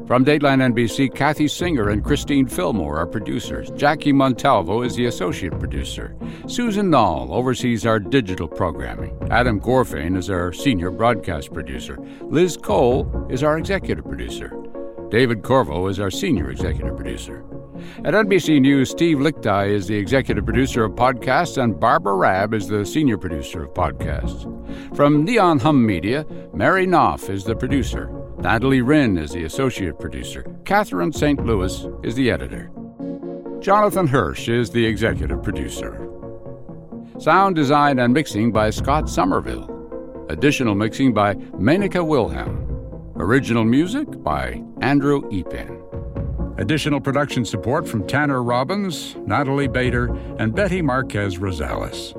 From 0.07 0.25
Dateline 0.25 0.75
NBC, 0.75 1.15
Kathy 1.15 1.47
Singer 1.47 1.89
and 1.89 2.05
Christine 2.05 2.47
Fillmore 2.47 2.99
are 2.99 3.07
producers. 3.07 3.71
Jackie 3.77 4.13
Montalvo 4.13 4.83
is 4.83 4.97
the 4.97 5.07
associate 5.07 5.59
producer. 5.59 6.17
Susan 6.49 6.91
Nall 6.91 7.31
oversees 7.31 7.87
our 7.87 8.01
digital 8.01 8.49
programming. 8.49 9.17
Adam 9.31 9.61
Gorfain 9.61 10.17
is 10.17 10.29
our 10.29 10.53
senior 10.53 10.91
broadcast 10.91 11.53
producer. 11.53 11.99
Liz 12.23 12.57
Cole 12.57 13.27
is 13.31 13.45
our 13.45 13.57
executive 13.57 14.05
producer. 14.05 14.53
David 15.09 15.43
Corvo 15.43 15.87
is 15.87 16.01
our 16.01 16.11
senior 16.11 16.51
executive 16.51 16.97
producer. 16.97 17.45
At 18.05 18.15
NBC 18.15 18.61
News, 18.61 18.91
Steve 18.91 19.19
Lickteig 19.19 19.71
is 19.71 19.87
the 19.87 19.97
executive 19.97 20.45
producer 20.45 20.85
of 20.85 20.93
podcasts, 20.93 21.63
and 21.63 21.79
Barbara 21.79 22.15
Raab 22.15 22.55
is 22.55 22.67
the 22.67 22.85
senior 22.85 23.19
producer 23.19 23.65
of 23.65 23.75
podcasts. 23.75 24.47
From 24.97 25.25
Neon 25.25 25.61
Hum 25.61 25.85
Media, 25.85 26.27
Mary 26.53 26.87
Knopf 26.87 27.31
is 27.31 27.45
the 27.45 27.55
producer. 27.55 28.22
Natalie 28.43 28.83
Wren 28.83 29.19
is 29.19 29.31
the 29.31 29.45
associate 29.45 30.01
producer. 30.01 30.45
Catherine 30.65 31.13
St. 31.13 31.47
Louis 31.47 31.87
is 32.03 32.17
the 32.17 32.29
editor. 32.29 32.73
Jonathan 33.61 34.09
Hirsch 34.09 34.49
is 34.49 34.69
the 34.69 34.85
executive 34.85 35.45
producer. 35.45 36.09
Sound 37.21 37.55
design 37.55 38.01
and 38.01 38.13
mixing 38.13 38.51
by 38.51 38.71
Scott 38.71 39.09
Somerville. 39.09 40.27
Additional 40.29 40.75
mixing 40.75 41.15
by 41.15 41.35
Menaka 41.35 42.05
Wilhelm. 42.05 42.67
Original 43.15 43.63
music 43.63 44.09
by 44.25 44.61
Andrew 44.81 45.23
Eapen. 45.31 45.79
Additional 46.59 47.01
production 47.01 47.45
support 47.45 47.87
from 47.87 48.05
Tanner 48.09 48.43
Robbins, 48.43 49.15
Natalie 49.25 49.69
Bader, 49.69 50.07
and 50.41 50.53
Betty 50.53 50.83
Marquez 50.83 51.39
Rosales. 51.39 52.19